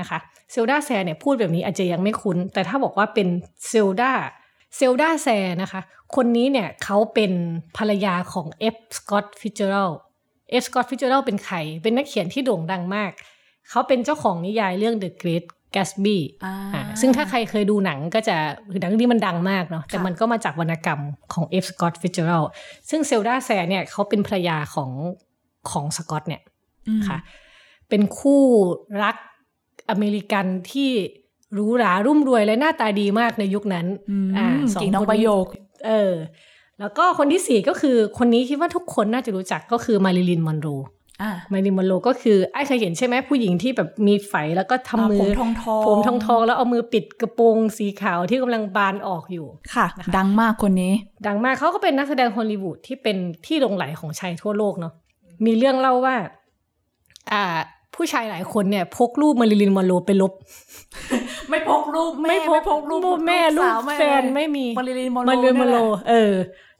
[0.00, 0.18] นะคะ
[0.52, 3.28] เซลดาแซร์เนี่ยพูดแบบนี้อาจจะยังไม่คุ้น แต่ถ้าบอกว่าเป็น
[3.68, 4.10] เซลดา
[4.76, 5.28] เซลดาแซร์
[5.62, 5.80] นะคะ
[6.16, 7.32] คนนี้เนี่ยเขาเป็น
[7.76, 9.90] ภรรยาของเอฟสกอตฟิ t เจอรัล
[10.50, 13.10] เอฟสกอตฟิ t เจอรัลเป็นใคร เป็นนักเขียนที่โด่งดังมาก
[13.70, 18.36] เขาเป็นเจ้าของนิยายเรื่อง The Great Gatsby อ่าอ่าซึ่งถ้าใครเคยดูหนังก็จะ
[18.70, 21.00] คือหนังเรื่องนี้มันดังมากเนาะ แต่ค่ะมันก็มาจากวรรณกรรม
[21.32, 21.64] ของ F.
[21.70, 22.48] Scott Fitzgerald
[22.90, 24.90] ซึ่งเซลดาแซเนี่ยเขาเป็นภรรยาของ
[25.70, 26.42] ของสกอตเนี่ย
[26.88, 27.18] อืมค่ะ
[27.88, 28.42] เป็นคู่
[29.02, 29.16] รัก
[29.90, 30.90] อเมริกันที่
[31.52, 35.46] หรูหรารุ่มรวยและหน้าตาดีมากในยุคนั้นอืมอ่าสองเก่งน้องคนประนี้โยค
[35.86, 36.12] เออ
[36.80, 40.68] แล้วก็คนที่สี่ก็คือคนนี้คิดว่าทุกคนน่าจะรู้จักก็คือมาริลินมอนโร
[41.22, 50.92] อ่ามาริลินมอนโรก็คือไอ้เคยเห็นใช่ไหมผู้หญิงที่แบบมีไฝแล้วก็ทำมืผมอทองทองผมทองทองแล้วเอามือปิดกระโปรงสีขาวที่กำลังบานออกอยู่ค่ะนะคะดังมากคนนี้
[51.26, 53.16] ดังมากเขาก็เป็นนักแสดงฮอลลีวูดที่เป็น
[53.46, 54.92] ที่หลงใหลของชายทั่วโลกเนาะ
[55.44, 56.16] มีเรื่องเล่าว่า
[57.32, 57.44] อ่า
[57.96, 60.32] ผู้ชายหลายคนเนี่ยพกรูปมาริลินมอนโรไปรบ
[61.50, 66.34] ไม่พกรูปแม่ไม่พกรูปแม่รูปสาวแฟนไม่มีมาริลินมอนโรมาริลินมอนโรนี่แหละเออ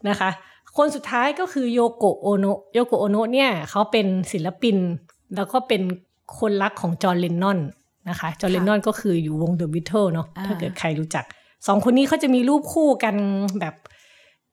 [0.09, 0.31] นะคะ
[0.77, 4.77] คนสุดท้ายก็คือโยโกะโอโนะโยโกะโอโนะเนี่ยเขาเป็นศิลปิน
[5.37, 5.83] แล้วก็เป็น
[6.39, 7.59] คนรักของจอห์นเลนนอน
[8.09, 11.25] นะคะจอห์นเลนนอนก็คืออยู่วง The Beatles เนาะถ้าเกิดใครรู้จัก
[11.67, 13.15] สองคนนี้เขาจะมีรูปคู่กัน
[13.61, 13.75] แบบ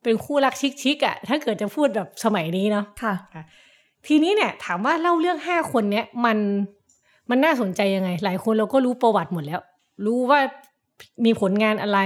[0.04, 3.14] เป็นคู่รักชิคๆอะ ถ้าเกิดจะพูดแบบสมัยนี้เนาะค่ะ
[4.08, 6.38] ทีนี้เนี่ยถามว่าเล่าเรื่องห้าคนเนี้ยมัน
[7.30, 9.60] มันน่าสนใจยังไง หลายคนเราก็รู้ประวัติหมดแล้ว
[10.06, 10.40] รู้ว่า
[11.26, 12.00] มีผลงานอะไร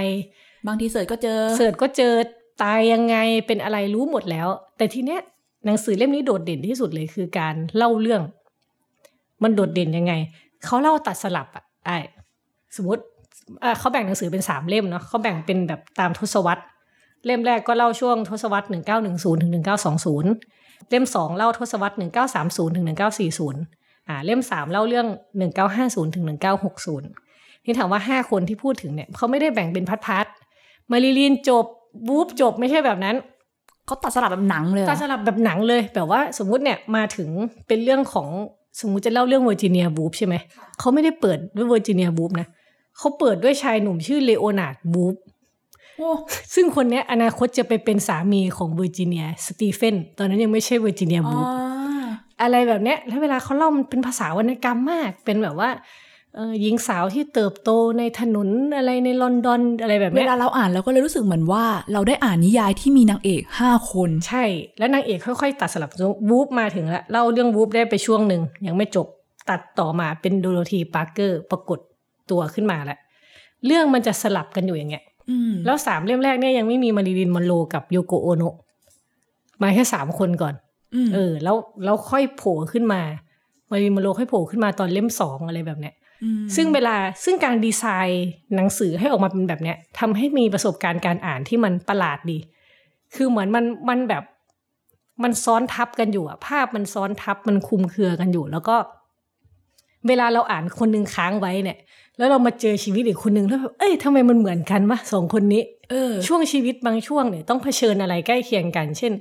[0.66, 2.12] บางที search ก็เจอ searchก็เจอ
[2.62, 5.20] ตายยังไงเป็นอะไรรู้หมดแล้ว แต่ทีเนี้ย
[5.66, 8.22] หนังสือเล่มนี้โดดเด่นที่สุดเลยคือการเล่าเรื่อง
[9.42, 10.12] มันโดดเด่นยังไง
[10.64, 11.96] เขาเล่าตัดสลับอะไอ้
[12.76, 13.02] สมมติ
[13.62, 16.62] อ่าเขาแบ่งหนังสือเป็นสามเล่มเนาะเขาแบ่งเป็นแบบตามทศวรรษ
[17.26, 20.30] เล่มแรกก็เล่าช่วงทศวรรษหนึ่งเก้าหนึ่งศูนย์ถึงหนึ่งเก้าสองศูนย์
[20.90, 23.60] เล่มสองเล่าทศวรรษหนึ่งเก้าสามศูนย์ถึงหนึ่งเก้าสี่ศูนย์
[24.08, 25.06] อ่าเล่มสามเล่าเรื่อง
[25.38, 27.08] หนึ่งเก้าห้าศูนย์ถึงหนึ่งเก้าหกศูนย์
[27.64, 31.64] นี่ถามว่าห้าคนที่พูดถึงเนี่ยเขาไม่ได้แบ่งเป็นพัดๆมาริลีนจบ
[32.06, 33.16] บู๊บจบไม่ใช่แบบนั้น
[33.86, 37.28] เขาตัดสลับแบบหนังเลยเหรอตาสลับแบบหนังเลยแบบว่าสมมุติเนี่ยมาถึง
[37.68, 38.28] เป็นเรื่องของ
[38.80, 40.34] สมมุติจะเล่าเรื่องเวอร์จิเนียวูล์ฟใช่ไหม
[40.78, 42.48] เขาไม่ได้เปิดด้วยเวอร์จิเนียวูล์ฟนะ
[42.98, 45.35] เขาเปิดด้วยชายหนุ่มชื่อเลโอนาร์ดวูล์ฟโอ้
[46.54, 51.48] ซึ่งคนเนี้ยอนาคตจะไปเป็นสามีของเวอร์จิเนียสตีเฟนตอนนั้นยังไม่ใช่เวอร์จิเนียวูล์ฟ
[52.42, 55.70] อะไรแบบเนี้ยแล้วเวลาเขาเล่ามันเป็นภาษาวรรณกรรมมากเป็นแบบว่า
[56.34, 64.44] เออหญิงสาวที่เติบโตในถนนอะไรในลอนดอนอะไรแบบเนี้ยเวลาเราอ่านเราก็เลยรู้สึกเหมือนว่า เราได้อ่านนิยายที่มีนางเอกห้าคน ใช่
[64.78, 65.90] แล้วนางเอกค่อยๆ ตัดสลับ
[66.28, 69.06] วูล์ฟมาถึงแล้วเล่าเรื่องวูล์ฟได้ไปช่วงหนึ่งยังไม่จบ
[69.50, 71.78] ตัดต่อมาเป็นโดโรธีปาร์เกอร์ปรากฏ
[72.30, 72.98] ตัวขึ้นมาแล้ว
[73.66, 75.15] เรื่องมันจะสลับกันอยู่อย่างเงี้ยอืม
[75.64, 78.56] แล้วสามเล่มแรกเนี่ยยังไม่มีมาริลินมอนโรกับโยโกะโอโนะ
[79.62, 80.54] มาแค่สามคนก่อน
[81.06, 83.02] มเออ แล้วแล้วค่อยโผล่ขึ้นมา
[83.70, 85.94] มาริลินมอนโรค่อยโผล่ขึ้นมาตอนเล่มสองอะไรแบบเนี้ย
[86.40, 92.38] มซึ่งเวลาซึ่งการดีไซน์หนังสือให้ออกมาเป็นแบบเนี้ยทำให้มีประสบการณ์การอ่านที่มันประหลาดดี
[93.14, 94.24] คือเหมือนมันมันแบบ
[95.22, 98.76] มันซ้อนทับกันอยู่อะภาพมันซ้อนทับมันคลุมเครือกันอยู่ แล้วก็
[100.08, 101.78] เวลาเราอ่านคนหนึ่งค้างไว้เนี่ย
[102.18, 109.12] แล้วเรามาเจอชีวิตอีกคนหนึ่งแล้วแบบเอ้ยทำไมมันเหมือนกันวะสองคนนี้เออช่วงชีวิตบางช่วงเนี่ยต้องเผชิญอะไรใกล้เคียงกัน เช่น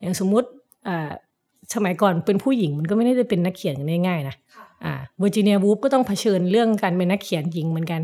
[0.00, 0.48] อย่างสมมุติ
[0.88, 1.10] อ่า
[1.74, 4.34] สมัยก่อนเป็นผู้หญิงมันก็ไม่ได้เป็นนักเขียนกันง่ายๆนะ
[4.84, 8.00] อ่าเวอร์จิเนียวูฟก็ต้องเผชิญเรื่องการเป็นนักเขียนหญิงเหมือนกัน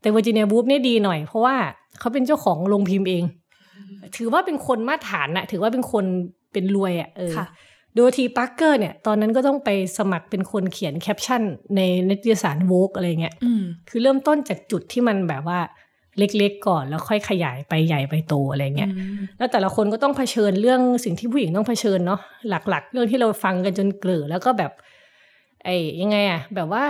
[0.00, 1.56] แต่เวอร์จิเนียวูล์ฟเนี่ยดีหน่อย เพราะว่า
[1.98, 3.24] เขาเป็นเจ้าของโรงพิมพ์เอง
[4.16, 6.04] ถือว่าเป็นคนมีฐานะนะถือว่าเป็นคน
[6.52, 9.68] เป็นรวยอะ่ะเออค่ะโดโรธีปาร์เกอร์เนี่ย ตอนนั้นก็ต้องไป
[9.98, 11.42] สมัครเป็นคนเขียนแคปชั่น
[11.76, 15.60] ในนิตยสาร Vogue อะไรเงี้ยอืมคือเริ่มต้นจากจุดที่มันแบบว่า
[16.18, 18.90] เล็กๆก่อนแล้วค่อยขยายไปใหญ่ไปโตอะไรเงี้ย
[19.38, 24.72] แล้วแต่ละคนก็ต้องเผชิญเรื่องสิ่งที่ผู้หญิงต้องเผชิญเนาะหลัก ๆ เรื่องที่เราฟังกันจนเกร่อแล้วก็แบบ
[25.64, 26.84] ไอ้ยังไงอะแบบว่า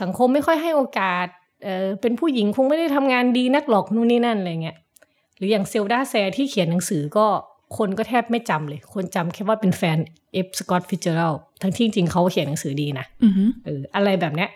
[0.00, 1.26] สังคมไม่ค่อยให้โอกาส
[1.64, 4.76] เออเป็นผู้หญิงคงไม่ได้ทำงานดีนักหรอกนู่นนี่นั่นอะไรเงี้ย
[5.36, 7.26] หรืออย่างเซลดาแซร์ที่เขียนหนังสือก็
[7.76, 9.98] คนก็แทบไม่จำเลย คนจำแค่ว่าเป็นแฟน
[10.32, 10.48] F.
[10.58, 14.50] Scott Fitzgerald ทั้งที่จริงๆเขาเขียนหนังสือดีนะอือหือเอออะไรแบบเนี้ย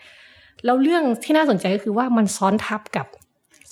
[0.64, 3.06] แล้วเรื่องที่น่าสนใจก็คือว่ามันซ้อนทับกับ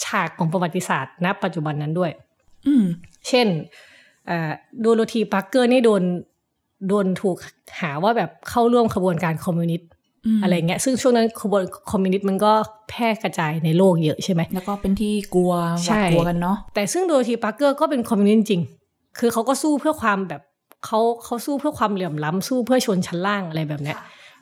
[0.04, 2.10] ฉากของประวัติศาสตร์ณ ปัจจุบันนั้นด้วย
[2.66, 2.84] อืม
[3.28, 3.46] เช่น
[4.26, 6.02] เอ่อโดโรธีปาร์เกอร์นี่โดน
[6.88, 7.36] โดนถูก
[7.80, 9.88] หาว่าแบบเข้าร่วมขบวนการคอมมิวนิสต์
[10.38, 12.52] มอะไรเงี้ย ซึ่งช่วงนั้นขบวนคอมมิวนิสต์มันก็
[12.90, 15.52] แพร่กระจายในโลกเยอะใช่ไหม แล้วก็เป็นที่กลัว
[15.86, 18.62] ใช่หวาดกลัวกันเนาะ แต่ซึ่งโดโรธีปาร์เกอร์ก็เป็นคอมมิวนิสต์จริง
[19.18, 20.42] คือเขาก็สู้เพื่อความแบบ
[20.84, 23.96] เขาเขาสู้เพื่อความเหลื่อมล้ำสู้เพื่อชนชั้นล่างอะไรแบบเนี้ย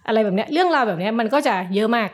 [0.07, 2.11] อะไรแบบเนี้ย เรื่องราวแบบเนี้ยมันก็จะเยอะมาก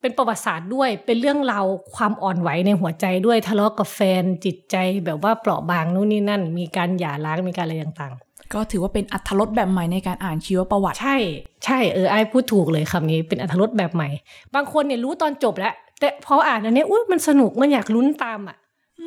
[0.00, 1.64] เป็นประวัติศาสตร์ด้วย เป็นเรื่องราว
[1.96, 8.14] ความอ่อนไหวในหัวใจด้วยทะเลาะกับแฟนจิตใจแบบว่าเปราะบางนู่นนี่นั่น มีการหย่าร้างมีการอะไรต่าง
[8.54, 11.16] ก็ถือว่าเป็นอัธรสแบบใหม่ในการอ่านชีวประวัติๆใช่
[11.64, 14.08] ใช่เออไอ้พูดถูกเลยคำนี้เป็นอัธรสแบบใหม่
[14.54, 18.56] บางคนเนี่ยรู้ตอนจบแล้วแต่พออ่านอันเนี้ยอุ้ยมันสนุกมันอยากลุ้นตามอะ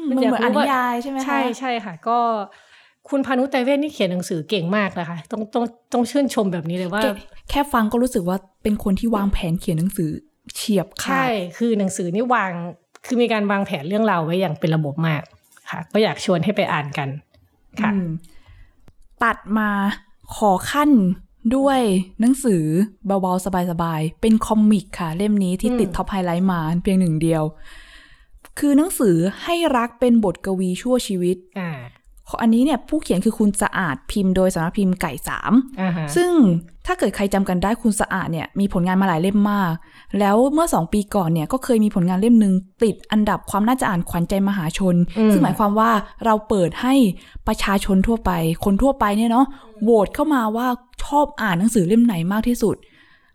[0.10, 2.18] มันเหมือนอ่านนิยายใช่ไหมคะใช่ใช่ค่ะ ก็
[3.10, 7.12] คุณพานุไตรเวทนี่เขียนหนังสือเก่งมากนะคะ ต้องต้องต้องชื่นชมแบบนี้เลยว่า แค่
[7.50, 10.10] แค่ฟังก็รู้สึกว่าเป็นคนที่วางแผนเขียนหนังสือ
[10.56, 12.52] เฉียบขาใช่ดคือหนังสือนี่วาง
[13.06, 15.22] คือมีการวางแผนเรื่องราวไว้อย่างเป็นระบบมาก
[15.70, 17.10] ค่ะ ก็อยากชวนให้ไปอ่านกัน
[17.82, 18.10] ค่ะอืม
[19.24, 19.70] ตัดมา
[20.36, 20.92] ขอคั่น
[21.56, 21.80] ด้วย
[22.22, 22.64] หนังสือ
[23.06, 27.44] เบาๆ สบายๆ เป็น comic ค่ะ เล่มนี้ที่อืมติด top highlight มาเพียงหนึ่งเดียว
[28.60, 31.72] คือหนังสือให้รักเป็นบทกวีชั่วชีวิตอ่า
[32.42, 36.32] อันนี้เนี่ยผู้เขียนคือคุณสะอาดพิมพ์โดยสำนักพิมพ์ไก่สามอ่าฮะซึ่ง
[36.86, 39.72] ถ้าเกิดใครจำกันได้คุณสะอาดเนี่ยมีผลงานมาหลายเล่มมาก
[40.20, 44.96] แล้วเมื่อสองปีก่อนเนี่ยก็เคยมีผลงานเล่มหนึ่งติดอันดับความน่าจะอ่านขวัญใจมหาชน
[45.32, 45.92] ซึ่งหมายความว่า
[46.26, 46.94] เราเปิดให้
[47.48, 48.32] ประชาชนทั่วไป
[48.66, 49.46] คนทั่วไปเนี่ยเนาะ
[49.84, 50.68] โหวตเข้ามาว่า
[51.04, 52.76] ชอบอ่านหนังสือเล่มไหนมากที่สุด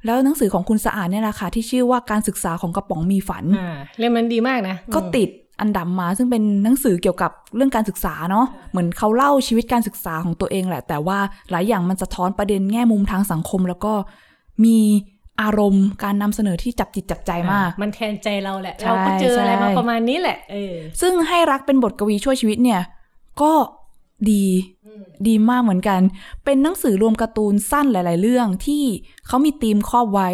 [0.05, 5.31] แล้วหนังสือของคุณสะอาดเนี่ยแหละค่ะที่ชื่อว่าการศึกษาของกระป๋องมีฝันอ่าเล่มนั้นดีมากนะ ก็ติด
[5.61, 11.19] อันดับมาซึ่งเป็นหนังสือเกี่ยวกับเรื่องการศึกษาเนาะเหมือนเขาเล่าชีวิตการศึกษาของตัวเองแหละ แต่ว่า
[11.51, 13.93] หลายอย่างมันสะท้อนประเด็นแง่มุมทางสังคม แล้วก็
[14.65, 14.79] มี
[15.43, 22.81] อารมณ์การนำเสนอที่จับจิตจับใจมากอ่มันแทนใจเราแหละใช่เราก็เจออะไรมาใช่ประมาณนี้แหละเออซึ่งให้รักเป็นบทกวีช่วยชีวิตเนี่ย
[23.43, 23.53] ก็
[24.31, 24.45] ดี
[25.29, 26.01] ดีมากเหมือนกัน
[26.45, 28.85] เป็นหนังสือรวมการ์ตูนสั้นหลาย ๆ เรื่องที่
[29.27, 30.31] เขามีธีมครอบไว้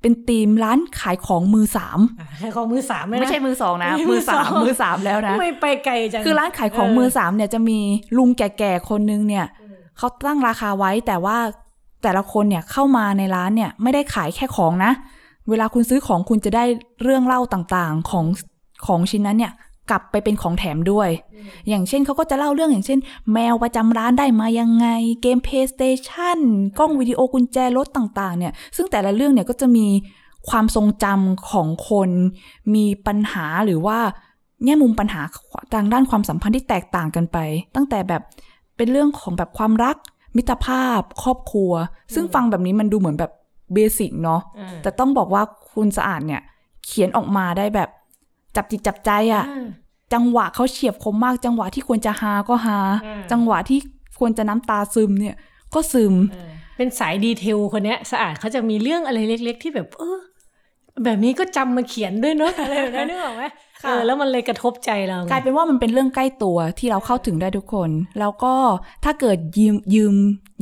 [0.00, 7.78] เป็นธีมร้านขายของมือสามอะให้ของมือสามเลยนะไม่ใช่มือสองนะไม่มือสามมือสองมือสามแล้วนะไม่ไปไกลจังคือร้านขายของมือสามเนี่ยจะมี
[8.16, 9.46] ลุงแก่ๆคนนึงเนี่ย
[9.98, 11.38] เขาตั้งราคาไว้แต่ว่า
[12.02, 14.92] แต่ละคนเนี่ยเข้ามาในร้านเนี่ยไม่ได้ขายแค่ของนะ
[15.48, 16.64] เวลาคุณซื้อของคุณจะได้
[17.02, 18.26] เรื่องเล่าต่างๆของ
[18.86, 19.52] ของชิ้นนั้นเนี่ย
[19.90, 21.10] กลับไปเป็นของแถมด้วย
[21.68, 22.98] อย่างเช่นเขาก็จะเล่าเรื่องอย่างเช่น
[23.32, 24.86] แมวประจำร้านได้มายังไง
[25.22, 26.38] เกม PlayStation
[26.78, 29.86] กล้องวิดีโอกุญแจรถต่างๆ เนี่ย ซึ่งแต่ละเรื่องเนี่ยก็จะมี
[30.48, 32.10] ความทรงจำของคน
[32.74, 33.98] มีปัญหาหรือว่า
[34.64, 35.22] แง่มุมปัญหา
[35.74, 37.38] ทางด้านความสัมพันธ์ที่แตกต่างกันไป
[37.74, 38.22] ตั้งแต่แบบ
[38.76, 39.96] เป็นเรื่องของแบบความรัก
[40.36, 41.72] มิตรภาพ ครอบครัว
[42.14, 43.32] ซึ่งฟังแบบนี้มันดูเหมือนแบบ
[43.74, 46.42] เบสิกเนาะอ่าแต่ต้องบอกว่าคุณสะอาดเนี่ย
[46.86, 47.88] เขียนออกมาได้แบบ
[48.56, 49.66] จับจิตจับใจอะอ่า
[50.14, 53.78] จังหวะเขาเฉียบคมมาก จังหวะที่ควรจะฮาก็ฮาอ่าจังหวะที่
[54.18, 55.34] ควรจะน้ำตาซึมเนี่ย
[55.74, 60.18] ก็ซึมเออเป็นสายดีเทลคนเนี้ยสะอาดเขาจะมีเรื่องอะไรเล็ก ๆ ที่แบบ เออ
[61.04, 63.44] แบบนี้ก็จำมาเขียนด้วยเนอะอะไรแบบนั้นนึกออกไหม
[63.82, 67.90] ค่ะเออแล้วมันเลยกระทบใจเราไงกลายเป็นว่ามันเป็นเรื่องใกล้ตัวที่เราเข้าถึงได้ทุกคน
[68.20, 68.54] แล้วก็
[69.04, 70.14] ถ้าเกิดยืมยืม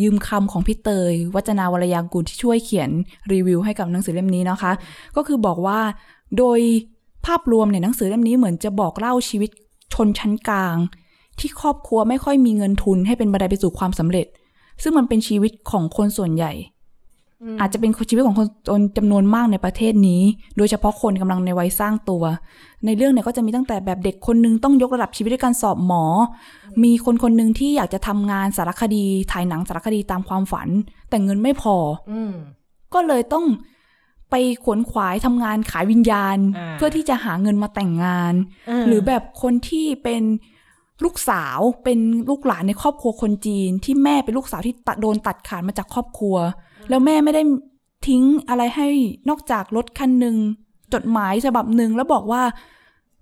[0.02, 2.90] ยืมคำของพี่เตย วัจนาวรยางกูลที่ช่วยเขียน
[3.32, 4.72] รีวิวให้กับหนังสือเล่มนี้นะคะ
[5.16, 5.80] ก็คือบอกว่า
[6.38, 6.60] โดย
[7.26, 9.50] ภาพรวมเนี่ยหนังสือเล่มนี้เหมือนจะบอกเล่าชีวิต
[9.94, 10.76] ชนชั้นกลาง
[11.38, 14.26] ที่ครอบครัวไม่ค่อยมีเงินทุนให้เป็นบันไดไปสู่ความสำเร็จ
[14.82, 16.52] ซึ่งมันเป็นชีวิตของคนส่วนใหญ่
[17.60, 18.48] อาจจะเป็นชีวิตของคน
[18.96, 20.22] จำนวนมากในประเทศนี้
[20.56, 22.24] โดยเฉพาะคนกำลังในวัยสร้างตัว
[22.84, 26.04] ในเรื่องเนี่ยก็จะมีตั้งแต่แบบเด็กคนนึงต้องยกระดับชีวิตด้วยการสอบหมอ
[26.84, 30.68] มีคนคนหนึ่งที่อยากจะทำงานสารคดี ถ่ายหนังสารคดีตามความฝัน
[31.08, 31.76] แต่เงินไม่พอ
[32.10, 32.32] อืม
[32.94, 33.44] ก็เลยต้อง
[34.30, 38.34] ไปขวนขวายทำงานขายวิญญาณอ่าเพื่อที่จะหาเงินมาแต่งงาน
[38.86, 40.22] หรือแบบคนที่เป็น
[41.04, 41.98] ลูกสาวเป็น
[42.30, 46.36] ลูกหลานในครอบครัวคนจีน ที่แม่เป็นลูกสาวที่ตัดโดนตัดขาดมาจากครอบครัว
[46.88, 47.42] แล้วแม่ไม่ได้
[48.06, 48.88] ทิ้งอะไรให้
[49.28, 50.36] นอกจากรถคันหนึ่ง
[50.94, 52.42] จดหมายฉบับหนึ่งแล้วบอกว่า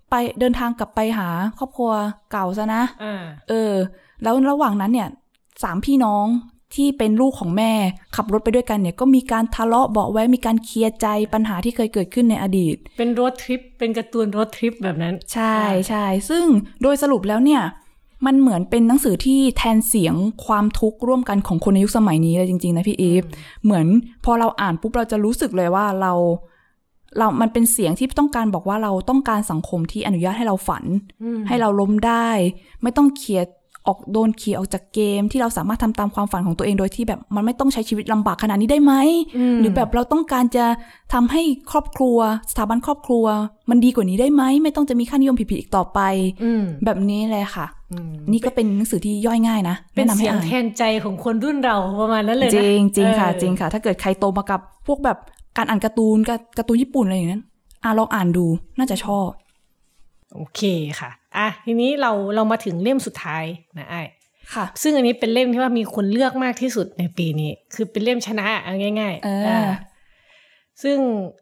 [0.09, 1.91] ไปเดินทางกลับไปหาครอบครัว
[2.31, 3.73] เก่าซะนะอ่าเออ
[4.23, 5.09] แล้วระหว่างนั้นเนี่ย
[5.63, 6.25] สามพี่น้อง
[6.75, 7.73] ที่เป็นลูกของแม่
[8.15, 15.57] ขับรถไปด้วยกันเนี่ยก็มีการทะเลาะเบาะแว้งมีการเคลียร์ใจปัญหาที่เคยเกิดขึ้นในอดีต เป็นรถทริปเป็นการ์ตูนรถทริปแบบนั้น ใช่
[15.89, 16.45] ใช่ซึ่ง
[16.81, 17.61] โดยสรุปแล้วเนี่ย
[18.25, 20.15] มันเหมือนเป็นหนังสือที่แทนเสียง
[20.45, 23.23] ความทุกข์ร่วมกันของคนในยุคสมัยนี้เลยจริงๆนะพี่อีฟ
[23.63, 23.85] เหมือน
[24.25, 26.13] พอเราอ่านปุ๊บเราจะรู้สึกเลยว่าเรา
[27.17, 30.85] เรา มันเป็นเสียงที่ต้องการบอกว่าเราต้องการสังคมที่อนุญาตให้เราฝัน
[31.23, 32.29] อืมให้เราล้มได้
[32.83, 33.45] ไม่ต้องเคลียร์
[33.89, 38.93] ออกโดนเคลียร์ออกจากเกม ที่เราสามารถทำตามความฝันของตัวเองโดยที่แบบมันไม่ต้องใช้ชีวิตลำบากขนาดนี้ได้ไหม
[39.55, 40.65] มหรือแบบเราต้องการจะ
[41.13, 42.17] ทำให้ครอบครัว
[42.51, 43.25] สถาบันครอบครัว
[43.69, 45.99] มันดีกว่านี้ได้ไหมไม่ต้องจะมีค่านิยมผิดๆอีกต่อไป
[46.43, 55.17] อืมแบบนี้เลยค่ะอืมนี่ก็เป็นหนังสือที่ย่อยง่ายนะเป็นแนะนำให้เสียงอ่านแทนใจของคนรุ่นเราประมาณนั้นเลยนะจริงจริงค่ะเออจริงค่ะ ถ้าเกิดใครโตมากับพวกแบบ
[55.57, 57.43] การอ่านการ์ตูนการการ์ตูนญี่ปุ่นอะไรอย่างนั้น
[57.83, 58.45] อะลองอ่านดู
[58.77, 59.27] น่าจะชอบ
[60.35, 60.61] โอเค
[60.99, 63.43] ค่ะ อะ ทีนี้เราเรามาถึงเล่มสุดท้าย
[63.77, 64.01] นะไอ้
[64.53, 69.69] ค่ะ ซึ่งอันนี้เป็นเล่มที่ว่ามีคนเลือกมากที่สุดในปีนี้ คือเป็นเล่มชนะเอาง่ายเอออ่า
[70.83, 70.97] ซึ่ง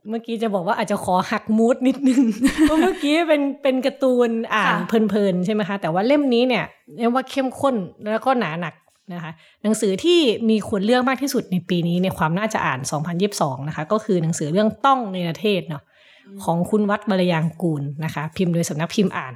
[0.10, 2.22] เมื่อกี้จะบอกว่าอาจจะขอหักมูดนิดนึง
[2.62, 6.66] เพราะเมื่อกี้เป็นเป็นการ์ตูนอ่านเพลินๆใช่ไหมคะ แต่ว่าเล่มนี้เนี่ย
[6.98, 7.76] เรียกว่าเข้มข้น
[8.12, 8.74] แล้วก็หนาหนัก
[9.14, 9.32] นะคะ
[9.64, 10.20] หนังสือที่
[10.50, 12.80] มีคนเลือกมากที่สุดในปีนี้ในความน่าจะอ่าน
[13.24, 15.84] 2022 นะคะ ก็คือหนังสือเรื่องต้องในประเทศเนาะ
[16.44, 19.34] ของคุณวัดบรยางกูลนะคะ พิมพ์โดยสำนักพิมพ์อ่าน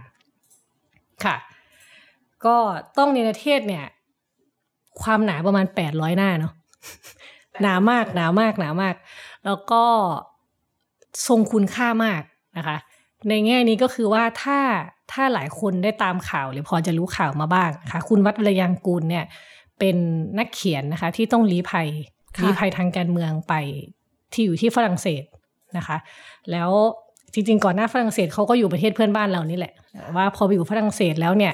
[1.24, 1.36] ค่ะ
[2.46, 2.58] ก็
[2.98, 3.86] ต้องในประเทศเนี่ย
[5.02, 6.54] ความหนาประมาณ800หน้าเนาะ
[7.62, 8.96] หนามากหนามากหนามาก
[9.46, 9.84] แล้วก็
[11.28, 12.22] ทรงคุณค่ามาก
[12.58, 12.78] นะคะ
[13.30, 14.60] ในแง่นี้ก็คือว่าถ้า
[15.12, 19.26] ถ้าหลายคนได้ตามข่าวหรือพอจะรู้ข่าวมาบ้างนะคะคุณวัดระยังกูลเนี่ย
[19.80, 19.98] เป็น
[20.38, 21.88] นักเขียนนะคะ ที่ต้องลี้ภัย
[22.36, 23.54] ค่ะลี้ภัยทางการเมืองไป
[24.34, 25.24] ที่อยู่ที่ฝรั่งเศส
[25.78, 25.98] นะคะ
[26.52, 26.72] แล้ว
[27.34, 31.54] จริงๆ ก่อนหน้าฝรั่งเศสเขาก็อยู่ประเทศเพื่อนบ้านเรานี่แหละแต่ว่าพอไปอยู่ฝรั่งเศสแล้วเนี่ย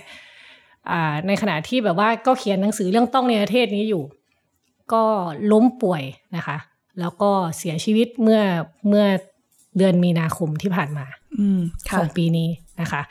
[0.92, 4.04] อ่าในขณะที่แบบว่าก็เขียนหนังสือเรื่องต้องในประเทศนี้อยู่
[4.94, 5.04] ก็
[5.52, 6.04] ล้มป่วย
[6.36, 6.58] นะคะ
[7.00, 8.42] แล้วก็เสียชีวิตเมื่อ
[8.88, 9.06] เมื่อ
[9.78, 11.06] เดือนมีนาคมที่ผ่านมา
[11.40, 12.50] อืมขค่ะองปีนี้
[12.82, 13.02] นะคะ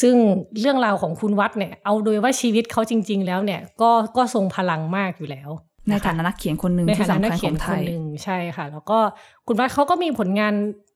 [0.00, 0.14] ซึ่ง
[0.60, 5.50] เรื่องราวของคุณวัดเนี่ย เอาโดยว่าชีวิตเขาจริง ๆ แล้วเนี่ย ก็ก็ทรงพลังมากอยู่แล้ว
[5.88, 8.98] ในนะคะฐานะนักเขียนคนหนึ่งในที่ฐานะสำนักคัญเขีขยนองไทคนยหนึ่งใช่ค่ะ แล้วก็
[9.46, 10.54] คุณวัดเขาก็มีผลงาน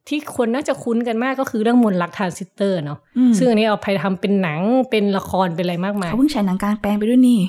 [0.08, 4.60] ที่คนน่าจะคุ้นกันมากก็คือเรื่องมนต์รักทรานซิสเตอร์เนาะอืมซึ่งอันนี้เอาไปทำเป็นหนัง
[4.90, 7.40] เป็นละครเป็นอะไรมากมายเขาเพิ่งฉายหนังกลางแปลงไปด้วยนี่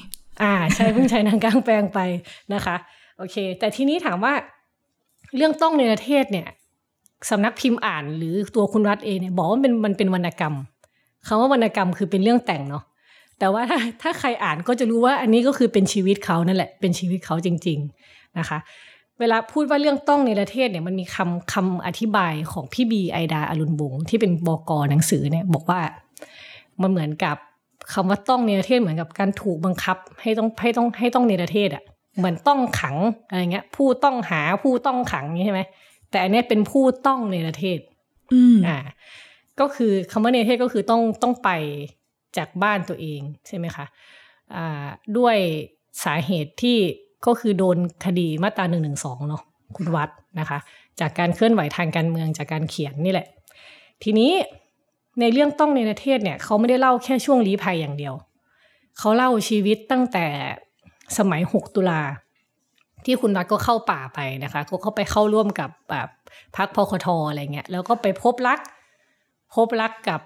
[0.44, 2.00] อ่า ใช่เพิ่งใช้หนังกลางแปลงไป
[2.54, 2.76] นะคะ
[3.18, 4.34] โอเค แต่ทีนี้ถามว่า
[5.36, 6.48] เรื่องต้องในประเทศเนี่ย
[7.30, 10.56] สำนักพิมพ์อ่านหรือตัวคุณรัฐเองเนี่ยบอกว่ามันมันเป็นวรรณกรรม
[11.28, 12.84] คำว่าวรรณกรรมคือเป็นเรื่องแต่งเนาะ
[13.42, 18.60] แต่ว่าถ้าถ้าใครอ่านก็จะรู้ว่าอันนี้ก็คือเป็นชีวิตเขานั่นแหละ เป็นชีวิตเขาจริง ๆนะคะ
[19.20, 25.82] เวลาพูดว่าเรื่องต้องในประเทศเนี่ยมันมีคำคำอธิบายของพี่บีไอดาอรุณวงศ์ที่เป็นบกหนังสือเนี่ยบอกว่า
[26.82, 27.36] มันเหมือนกับ
[27.94, 31.84] คำว่าต้องในประเทศเหมือนกับการถูกบังคับให้ต้องให้ต้องให้ต้องในประเทศอะ่ะ
[32.18, 32.96] เหมือนต้องขัง
[33.30, 35.62] อะไรเงี้ย ผู้ต้องหาผู้ต้องขังนี้ใช่ไหม
[36.10, 37.78] แต่อันเนี้ยเป็นผู้ต้องในประเทศ
[38.34, 38.78] อืมอ่า
[39.60, 41.50] ก็คือคำว่าในประเทศก็คือต้องต้องไป
[42.38, 43.86] จากบ้านตัวเองใช่ไหมคะ
[45.18, 45.38] ด้วย
[46.04, 46.78] สาเหตุที่
[47.26, 49.44] ก็คือโดนคดีมาตราหนึ่งหนึ่งสองเนาะ
[49.76, 50.10] คุณวัด
[50.40, 50.60] นะคะ
[51.00, 53.28] จากการเคลื่อนไหวทางการเมืองจากการเขียนนี่แหละ
[54.04, 54.32] ทีนี้
[55.20, 58.14] ในเรื่องต้องในประเทศเนี่ยเขาไม่ได้เล่าแค่ช่วงลี้ภัยอย่างเดียว
[59.00, 60.26] เขาเล่าชีวิตตั้งแต่
[61.18, 62.02] สมัย 6 ตุลา
[63.06, 66.10] ที่คุณวัฒน์ก็เข้าป่าไปนะคะ ก็เข้าไปเข้าร่วมกับแบบ
[66.56, 68.60] พรรค พคท.อะไรเงี้ยแล้วก็ไปพบรัก
[69.56, 70.22] พบรักกับ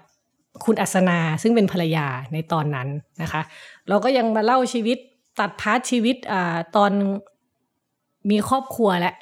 [0.64, 2.88] คุณอัศนาซึ่งเป็นภรรยาในตอนนั้น
[3.22, 3.42] นะคะ
[3.88, 4.98] เราก็ยังมาเล่าชีวิต
[5.40, 6.92] ตัด part ชีวิตอ่าตอน
[8.30, 9.12] มีครอบครัวและ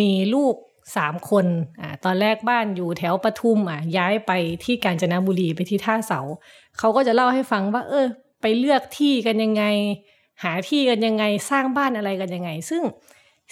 [0.00, 0.54] มีลูก
[0.96, 1.46] สามคน
[1.80, 4.32] อ่าตอนแรกบ้านอยู่แถวปทุมอะย้ายไป
[4.64, 6.20] ที่กาญจนบุรีไปที่ท่าเสา
[6.78, 8.06] เขาก็จะเล่าให้ฟังว่า เออ
[8.42, 9.64] ไปเลือกที่กันยังไง
[10.42, 12.82] หาที่กันยังไงสร้างบ้านอะไรกันยังไง ซึ่ง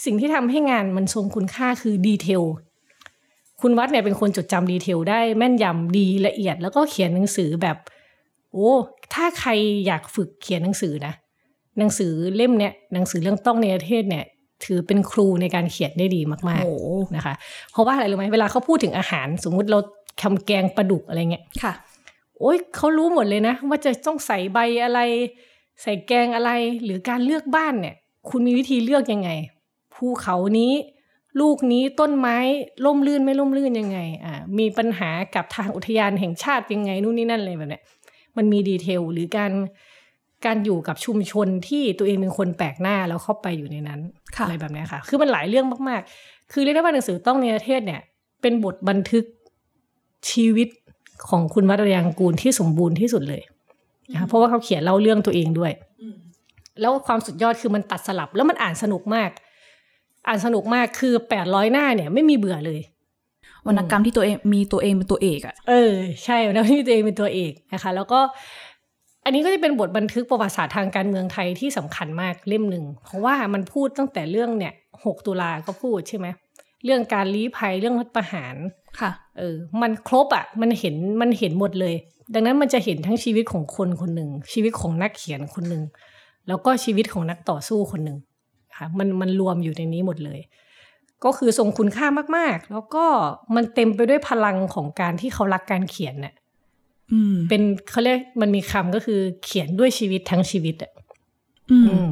[0.05, 2.43] สิ่งที่ทำให้งานมันทรงคุณค่าคือดีเทล
[3.67, 7.77] คุณวัดเนี่ยเป็นคนจดจำดีเทลได้แม่นยำดีละเอียด แล้วก็เขียนหนังสือแบบ
[8.53, 8.71] โอ้
[9.15, 9.51] ถ้าใคร
[9.87, 11.15] อยากฝึกเขียนหนังสือนะ
[11.79, 14.25] หนังสือเล่มเนี่ยหนังสือเรื่องต้องในประเทศเนี่ย
[14.65, 17.35] ถือเป็นครูในการเขียนได้ดีมากโอ้ๆนะคะ
[17.73, 19.79] เพราะว่าอะไรรู้ไหมเวลาเขาพูดถึงอาหาร สมมุติเรา
[20.23, 21.73] ทำแกงปลาดุกอะไรเงี้ยค่ะ
[22.39, 25.01] โอ้ยเขารู้หมดเลยนะ ว่าจะต้องใส่ใบอะไร
[25.83, 26.51] ใส่แกงอะไร
[26.85, 27.95] หรือการเลือกบ้านเนี่ย
[28.29, 29.31] คุณมีวิธีเลือกยังไง
[29.95, 30.73] ภูเขานี้
[31.41, 32.37] ลูกนี้ต้นไม้
[32.87, 37.82] ล่มลื่นไม่ล่มลื่นยังไงอ่ามีปัญหากับทางอุทยานแห่งชาติยังไงนู่นนี่นั่นเลยแบบเนี้ย
[38.37, 39.53] มันมีดีเทลหรือการ
[40.47, 44.01] การอยู่กับชุมชนที่ตัวเองเป็นคนแปลกหน้าแล้วเข้าไปอยู่ในนั้น
[44.37, 48.01] ค่ะอะไรแบบเนี้ยค่ะ คือมันหลายเรื่องมากๆ คือเรียกได้ว่าหนังสือต้องในประเทศเนี่ย
[48.43, 49.24] เป็นบทบันทึก
[50.30, 50.68] ชีวิต
[51.28, 53.43] ของคุณวัดยางกูลที่สมบูรณ์ที่สุดเลย
[54.12, 55.72] นะคะเพราะว่าเขาเขียนเล่าเรื่องตัวเองด้วย
[56.80, 59.30] แล้วความสุดยอดคือมันตัดสลับ แล้วมันอ่านสนุกมาก
[60.27, 62.81] อ่านสนุกมากคือแปดร้อยหน้าเนี่ย ไม่มีเบื่อเลย
[63.66, 65.95] วรรณกรรมที่ตัวเองมีตัวเองเป็นตัวเอกอะเออ
[66.25, 68.20] ใช่แล้วที่ตัวเองเป็นตัวเอกนะคะ แล้วก็
[69.25, 74.72] อันนี้ก็จะเป็นบทบันทึกประวัติศาสตร์ทางการเมืองไทยที่สำคัญมากเล่มหนึ่งเพราะว่ามันพูดตั้งแต่เรื่องเนี่ย
[75.05, 76.27] หกตุลาก็พูดใช่ไหม
[76.85, 78.55] เรื่องการลี้ภัยเรื่องรัฐประหาร
[79.01, 81.95] ค่ะ เออ มันครบอะ่ะ มันเห็นมันเห็นหมดเลย
[82.35, 85.83] ดังนั้นมันจะเห็นทั้งชีวิตของคนคนหนึ่งชีวิตของนักเขียนคนหนึ่ง
[86.49, 88.18] แล้วก็ชีวิตของนักต่อสู้คนหนึ่ง
[88.77, 90.41] ค่ะมันมันรวมอยู่ในนี้หมดเลย
[91.25, 92.07] ก็คือทรงคุณค่า
[92.37, 93.05] มากๆ แล้วก็
[93.55, 96.35] มันเต็มไปด้วยพลังของการที่เขารักการเขียนเน่ะ
[97.12, 100.93] อืมเป็นเขาเรียกมันมีคำก็คือเขียนด้วยชีวิตทั้งชีวิตอะ
[101.70, 102.11] อืมอืม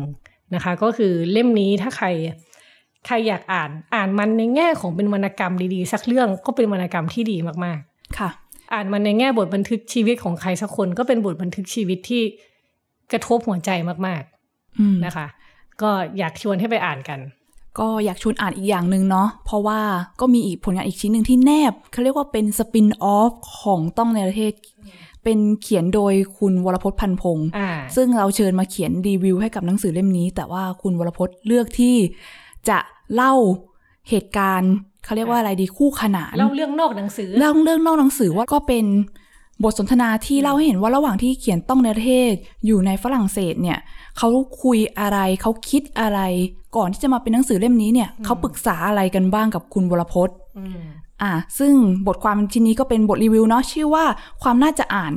[0.54, 2.06] นะคะ ก็คือเล่มนี้ถ้าใคร
[3.06, 7.80] ใครอยากอ่านอ่านมันในแง่ของเป็นวรรณกรรมดีๆ สักเรื่องก็เป็นวรรณกรรมที่ดีมาก
[8.18, 12.22] ค่ะๆอ่านมันในแง่บทบันทึกชีวิตของใครสักคนก็เป็นบทบันทึกชีวิตที่
[13.12, 13.70] กระทบหัวใจ
[14.06, 14.22] มาก
[14.78, 15.26] อืมๆนะคะ
[15.82, 17.20] ก็อยากชวนให้ไปอ่านกัน
[17.78, 19.80] ก็อยากชวนอ่านอีกอย่างหนึ่งเนาะเพราะว่า
[20.20, 24.52] ก็มีอีกผลงานอีกชิ้นหนึ่งที่แนบเขาเรียกว่าเป็นสปินออฟของต้องในประเทศ
[25.24, 31.96] เป็นเขียนโดยคุณวรพจน์พันพงศ์อ่าซึ่งเราเชิญมาเขียนรีวิวให้กับหนังสือเล่มนี้ แต่ว่าคุณวรพจน์เลือกที่
[32.68, 32.78] จะ
[33.14, 33.34] เล่า
[34.08, 34.72] เหตุการณ์
[35.04, 38.84] เขาเรียกว่าอะไรดีคู่ขนานเล่าเรื่องนอกหนังสือเล่าเรื่องนอกหนังสือว่าก็เป็น
[39.64, 42.32] บทสนทนาที่เล่าให้เห็นว่าระหว่างที่เขียนต้องในประเทศ
[42.66, 43.78] อยู่ในฝรั่งเศสเนี่ย
[44.18, 44.28] เขา
[44.62, 46.20] คุยอะไรเขาคิดอะไร
[46.76, 50.82] ก่อนที่จะมาเป็นหนังสือเล่มนี้เนี่ยเขาปรึกษาอะไรกันบ้างกับคุณวรพจน์อืม
[51.22, 51.72] อ่าซึ่ง
[52.06, 54.04] บทความชิ้นนี้ก็เป็นบทรีวิวเนาะชื่อว่า
[54.42, 55.12] ความน่าจะอ่าน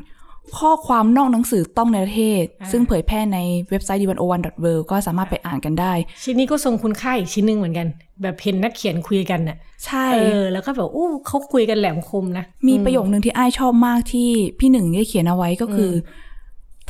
[0.59, 3.39] ข้อความนอกหนังสือต้องในประเทศอ่าซึ่งเผยแพร่ใน
[3.69, 4.47] เว็บไซต์ d 1 0 1 w o r l d
[4.91, 5.93] ก็สามารถไปอ่านกันได้
[6.23, 7.87] ชิ้นนี้ก็ทรงคุณค่าอีกชิ้นหนึ่งเหมือนกัน
[8.21, 14.29] แบบเห็นนักเขียนคุยกันน่ะ ใช่เออแล้วก็แบบอู้เขาคุยกันแหลมคมนะ มีประโยคนึงที่ไอ้ายชอบมากที่
[14.59, 15.95] พี่หนึ่งได้เขียนเอาไว้ก็คืออ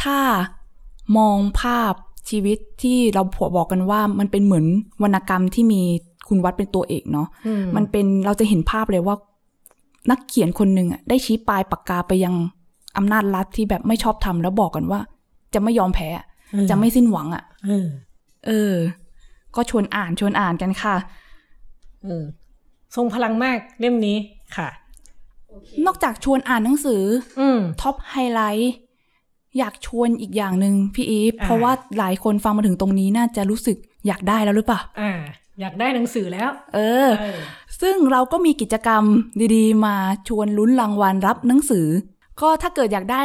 [0.04, 0.20] ถ้า
[1.18, 1.94] มองภาพ
[2.30, 4.66] ชีวิตที่เราผัวบอกกันว่ามันเป็นเหมือน
[5.04, 5.82] วรรณกรรมที่มี
[6.28, 9.16] คุณวัดเป็นตัวเอกเนาะอืมมันเป็นเราจะเห็นภาพเลยว่า
[10.12, 12.36] นักเขียนคนหนึ่งอะได้ชี้ปลายปากกาไปยัง
[12.98, 15.00] อำนาจรัฐที่แบบไม่ชอบทำแล้วบอกกันว่า
[15.54, 16.26] จะไม่ยอมแพ้อะ
[16.70, 17.88] จะไม่สิ้นหวังอะเออ
[18.48, 18.74] เออ
[19.56, 20.96] ก็ชวนอ่านชวนอ่านกันค่ะ
[22.04, 22.24] เออ
[22.96, 24.18] ทรงพลังมากเล่มนี้
[24.58, 24.70] ค่ะ
[25.86, 27.04] นอกจากชวนอ่านหนังสือ
[27.40, 28.74] อืม Top Highlight
[29.58, 33.78] อยากชวนอีกอย่างหนึ่งพี่อีฟอ่าเพราะว่าหลายคนฟังมาถึงตรงนี้น่าจะรู้สึก
[34.08, 35.12] อยากได้แล้วหรือเปล่าอ่า
[35.60, 37.40] อยากได้หนังสือแล้ว เออเออ
[37.82, 39.04] ซึ่งเราก็มีกิจกรรม
[39.56, 39.96] ดีๆ มา
[40.28, 41.88] ชวนลุ้นรางวัลรับหนังสือ
[42.42, 43.24] ก็ถ้าเกิดอยากได้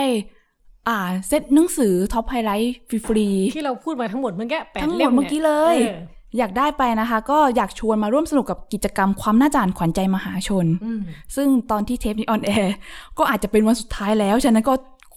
[0.88, 0.98] อ่า
[1.28, 2.74] เซตหนังสือ Top Highlight
[3.06, 6.00] ฟรีๆที่เราพูดมาทั้งหมดเมื่อกี้แปดเล่มทั้งหมดเมื่อกี้เลยเออ
[6.38, 11.00] อยากได้ไปนะคะ ก็อยากชวนมาร่วมสนุกกับกิจกรรมความน่าจะอ่านขวัญใจมหาชนอืม
[11.36, 12.74] ซึ่งตอนที่เทปนี้ on air
[13.18, 14.74] ก็อาจจะเป็นวันสุดท้ายแล้ว ฉะนั้นก็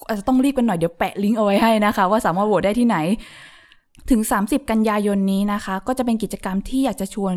[0.08, 2.98] อาจจะต้องรีบกันหน่อยเดี๋ยวแปะลิงก์เอาไว้ให้นะคะ ว่าสามารถโหวตได้ที่ไหน
[4.10, 7.34] ถึง 30 กันยายนนี้นะคะ ก็จะเป็นกิจกรรมที่อยากจะชวน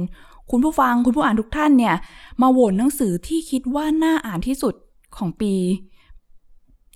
[0.51, 1.95] คุณผู้ฟังคุณผู้อ่านทุกท่านเนี่ย
[2.43, 4.75] มาโหวตหนังสือที่คิดว่าน่าอ่านที่สุด
[5.17, 5.53] ของปี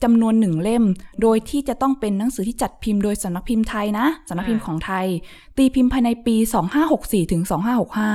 [0.05, 0.85] จำนวนหนึ่งเล่ม
[1.23, 5.07] โดยที่จะต้องเป็นหนังสือที่จัดพิมพ์โดยสำนักพิมพ์ไทยนะสำนักพิมพ์ของไทย
[5.57, 6.37] ตีพิมพ์ภายในปี
[6.85, 8.11] 2564ถึง2565อ่า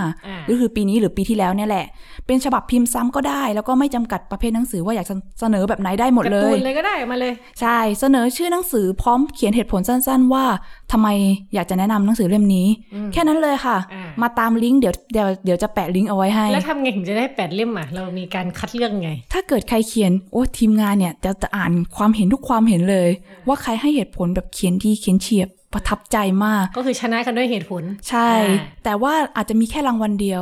[0.50, 1.86] ก็คือปีนี้หรือปีที่แล้วเนี่ยแหละ
[2.28, 10.46] เป็นฉบับพิมพ์ซ้ำก็ได้ แล้วก็ไม่จำกัดประเภทหนังสือว่าอยากจะเสนอแบบไหนได้หมดการ์เลตูยนเลยก็ได้มาเลย ใช่เสนอชื่อหนังสือพร้อมเขียนเหตุผลสั้น ๆ ว่า
[10.92, 11.08] ทำไม
[11.54, 23.10] อยากจะแนะนำหนังสือเล่มนี้อืมแค่นั้นเลยค่ะอ่ามาตามลิงก์เดี๋ยวเดี๋ยวเดี๋ยวจะแปะลิงก์เอาไว้ให้ แล้วทำไงถึงจะได้แปดเล่มอะเรามีการคัดเลือกไง ถ้าเกิดใครเขียนโอ้ทีมงานเนี่ยจะจะอ่านความเห็นทุกความเห็นเลย
[23.48, 30.42] ว่าใครให้เหตุผลแบบเขียนดีเขียนเฉียบประทับใจมาก ก็คือชนะกันด้วยเหตุผล ใช่อ่าแต่ว่าอาจจะมีแค่รางวัลเดียว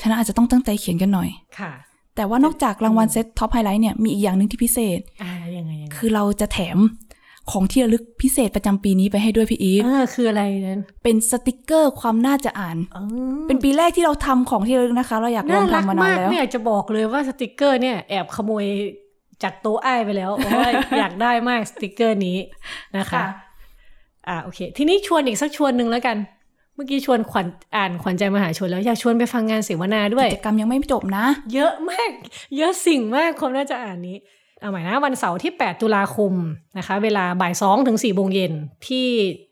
[0.00, 1.28] ฉะนั้นอาจจะต้องตั้งใจเขียนกันหน่อย
[1.58, 1.72] ค่ะ
[2.16, 6.78] แต่ว่านอกจากรางวัลเซต Top Highlight เนี่ยมีอีกอย่างหนึ่งที่พิเศษอ่ายังไงยังไงคือเราจะแถม
[7.50, 13.04] ของที่ระลึกพิเศษประจำปีนี้ไปให้ด้วยพี่อีฟเออคืออะไรนั้นเป็นสติกเกอร์ความน่าจะอ่านเออ
[13.48, 18.64] เป็นปีแรกที่เราทำของที่ระลึกนะคะ เราอยากลน่าองรักทำมานานมากแล้วไม่อยากจะบอกเลยว่าสติกเกอร์เนี่ยแอบขโมย
[19.42, 20.68] จากโต๊ะอ้ายไปแล้วเพราะว่า
[20.98, 22.38] อยากได้มากสติกเกอร์นี้
[22.98, 23.24] นะคะค่ะ
[24.28, 26.16] อ่าโอเค ทีนี้ชวนอีกสักชวนหนึ่งแล้วกัน
[26.74, 31.24] เมื่อกี้ชวนขวัญอ่านขวัญใจมหาชนแล้วอยากชวนไปฟังงานเสวนาด้วยกิจกรรมยังไม่จบนะ
[31.54, 32.10] เยอะมาก
[32.56, 34.16] เยอะสิ่งมากความน่าจะอ่านนี้
[34.64, 36.32] เอาใหม่นะวันเสาร์ที่ 8 ตุลาคม
[36.78, 38.52] นะคะ เวลาบ่าย2ถึง4โมงเย็น
[38.86, 39.06] ที่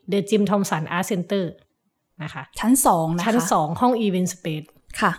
[0.08, 1.50] The Jim Thompson Art Center
[2.22, 5.12] นะคะ ชั้นสองนะคะชั้น 2 ห้อง event spaceค่ะ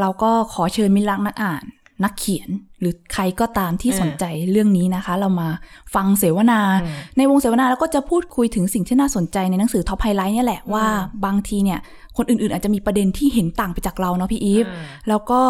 [0.00, 1.64] เราก็ขอเชิญมิตรรักนักอ่าน
[2.04, 2.48] นักเขียน
[2.80, 5.48] หรือใครก็ตามที่อ่าสนใจเรื่องนี้นะคะ เรามา
[5.94, 10.86] ฟังเสวนาอืมในวงเสวนาเราก็จะพูดคุยถึงสิ่งที่น่าสนใจในหนังสือ Top Highlight เนี่ยแหละว่า
[11.24, 11.78] บางทีเนี่ย
[12.16, 15.40] คนอื่นๆ อาจจะมีประเด็นที่เห็นต่างไปจากเราเนาะพี่อีฟอ่าแล้วก็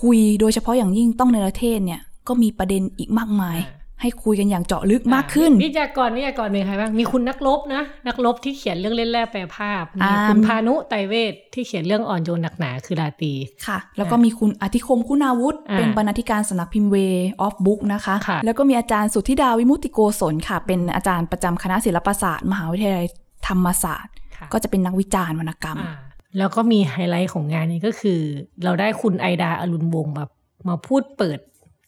[0.00, 13.32] คุยโดยเฉพาะอย่างยิ่งต้องในประเทศเนี่ย ก็มีประเด็นอีกมากมายอ่าให้คุยกันอย่างเจาะลึกมากขึ้น วิทยากรวิทยากรมีใครบ้าง มีคุณนักรบนะ นักรบที่เขียนเรื่องเล่นแร่แปรภาพ มีอ่าคุณภาณุ ตรัยเวชที่เขียนเรื่องอ่อนโยนหนักหนาคือราตรี
[13.66, 23.06] ค่ะ แล้วก็มีคุณอธิคมคุณาวุฒิอ่าเป็นบรรณาธิการสำนักพิมพ์ Way of Book นะคะค่ะแล้วก็มีอาจารย์สุธิดาวิมุตติโกศลค่ะ เป็นอาจารย์ประจำคณะศิลปศาสตร์ มหาวิทยาลัย
[23.48, 25.94] ธรรมศาสตร์ค่ะก็จะเป็นนักวิจารณ์วรรณกรรมอ่า
[26.38, 28.20] แล้วก็มีไฮไลท์ของงานนี้ก็คือ
[28.64, 30.30] เราได้คุณไอดาอรุณวงศ์แบบ
[30.68, 31.38] มาพูดเปิด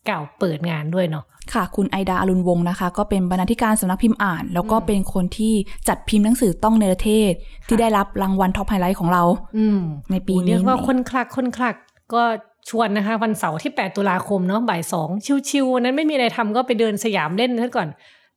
[0.09, 1.25] กล่าวเปิดงานด้วยเนาะ
[1.55, 5.55] ค่ะ คุณไอดาอรุณวงศ์นะคะ ก็เป็นบรรณาธิการสำนักพิมพ์อ่าน แล้วก็อืมเป็นคนที่
[5.89, 7.33] จัดพิมพ์หนังสือต้องในประเทศ
[7.69, 9.23] ที่ได้รับรางวัล Top Highlight ของเรา
[9.59, 9.81] อืม
[10.11, 11.75] ในปีนี้เรียกว่าคนคลักคนคลัก
[12.15, 12.23] ก็
[12.69, 15.09] ชวนนะคะ วันเสาร์ที่ 8 ตุลาคมเนาะบ่ายสอง
[15.51, 17.89] ชิวๆวันนั้นไม่มีอะไรทำก็ไปเดินสยามเล่นซะก่อน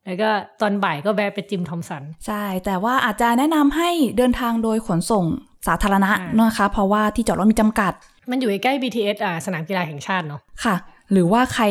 [0.06, 0.30] แล้วก็
[0.62, 5.26] ตอนบ่ายก็แวะไปจิมทอมสัน ใช่ แต่ว่าอาจจะแนะนำให้เดินทางโดยขนส่ง
[5.68, 7.94] สาธารณะอ่านนะคะ เพราะว่าที่จอดรถมีจำกัด
[8.32, 10.76] มันอยู่ใกล้ๆ BTS อ่าสนามกีฬาแห่งชาติเนาะค่ะ
[11.12, 11.64] หรือว่าใคร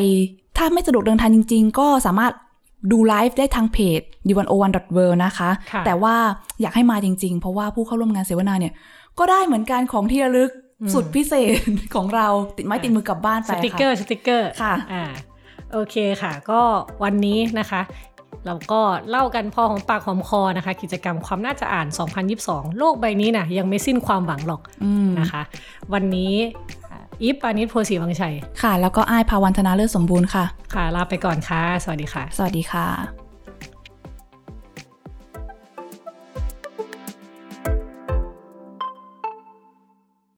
[0.56, 2.32] ถ้าไม่สะดวกเดินทางจริง ๆ ก็สามารถ
[2.92, 6.14] ดูไลฟ์ได้ทางเพจ d 1 0 1 w o r l d นะคะค่ะแต่ว่า
[6.60, 8.72] อยากให้มาจริง ๆ เพราะว่าผู้เข้าร่วมงานเสวนาเนี่ย
[9.18, 10.50] ก็ได้เหมือนกันของที่ระลึก
[10.94, 11.54] สุดพิเศษ
[11.94, 15.04] ของเราติดไม้ติดมือกลับบ้านไปสติกเกอค่ะร์สติกเกอร์ค่ะอ่า
[15.72, 16.60] โอเคค่ะ ก็
[17.02, 17.80] วันนี้นะคะ
[18.46, 18.80] เราก็
[19.10, 21.86] เล่ากันพอของปากหอมคอนะคะ กิจกรรมความน่าจะอ่าน
[22.32, 25.42] 2022 โลกใบนี้นะยังไม่สิ้นความหวังหรอกอืมนะคะ
[25.92, 26.34] วันนี้
[26.83, 26.83] อ่า
[27.22, 30.44] อีฟปานิชโพสีวังชัย ค่ะ แล้วก็อ้ายภาวันธนาเลิศสมบูรณ์ค่ะ
[30.74, 33.23] ค่ะ ลาไปก่อนค่ะ สวัสดีค่ะ สวัสดีค่ะ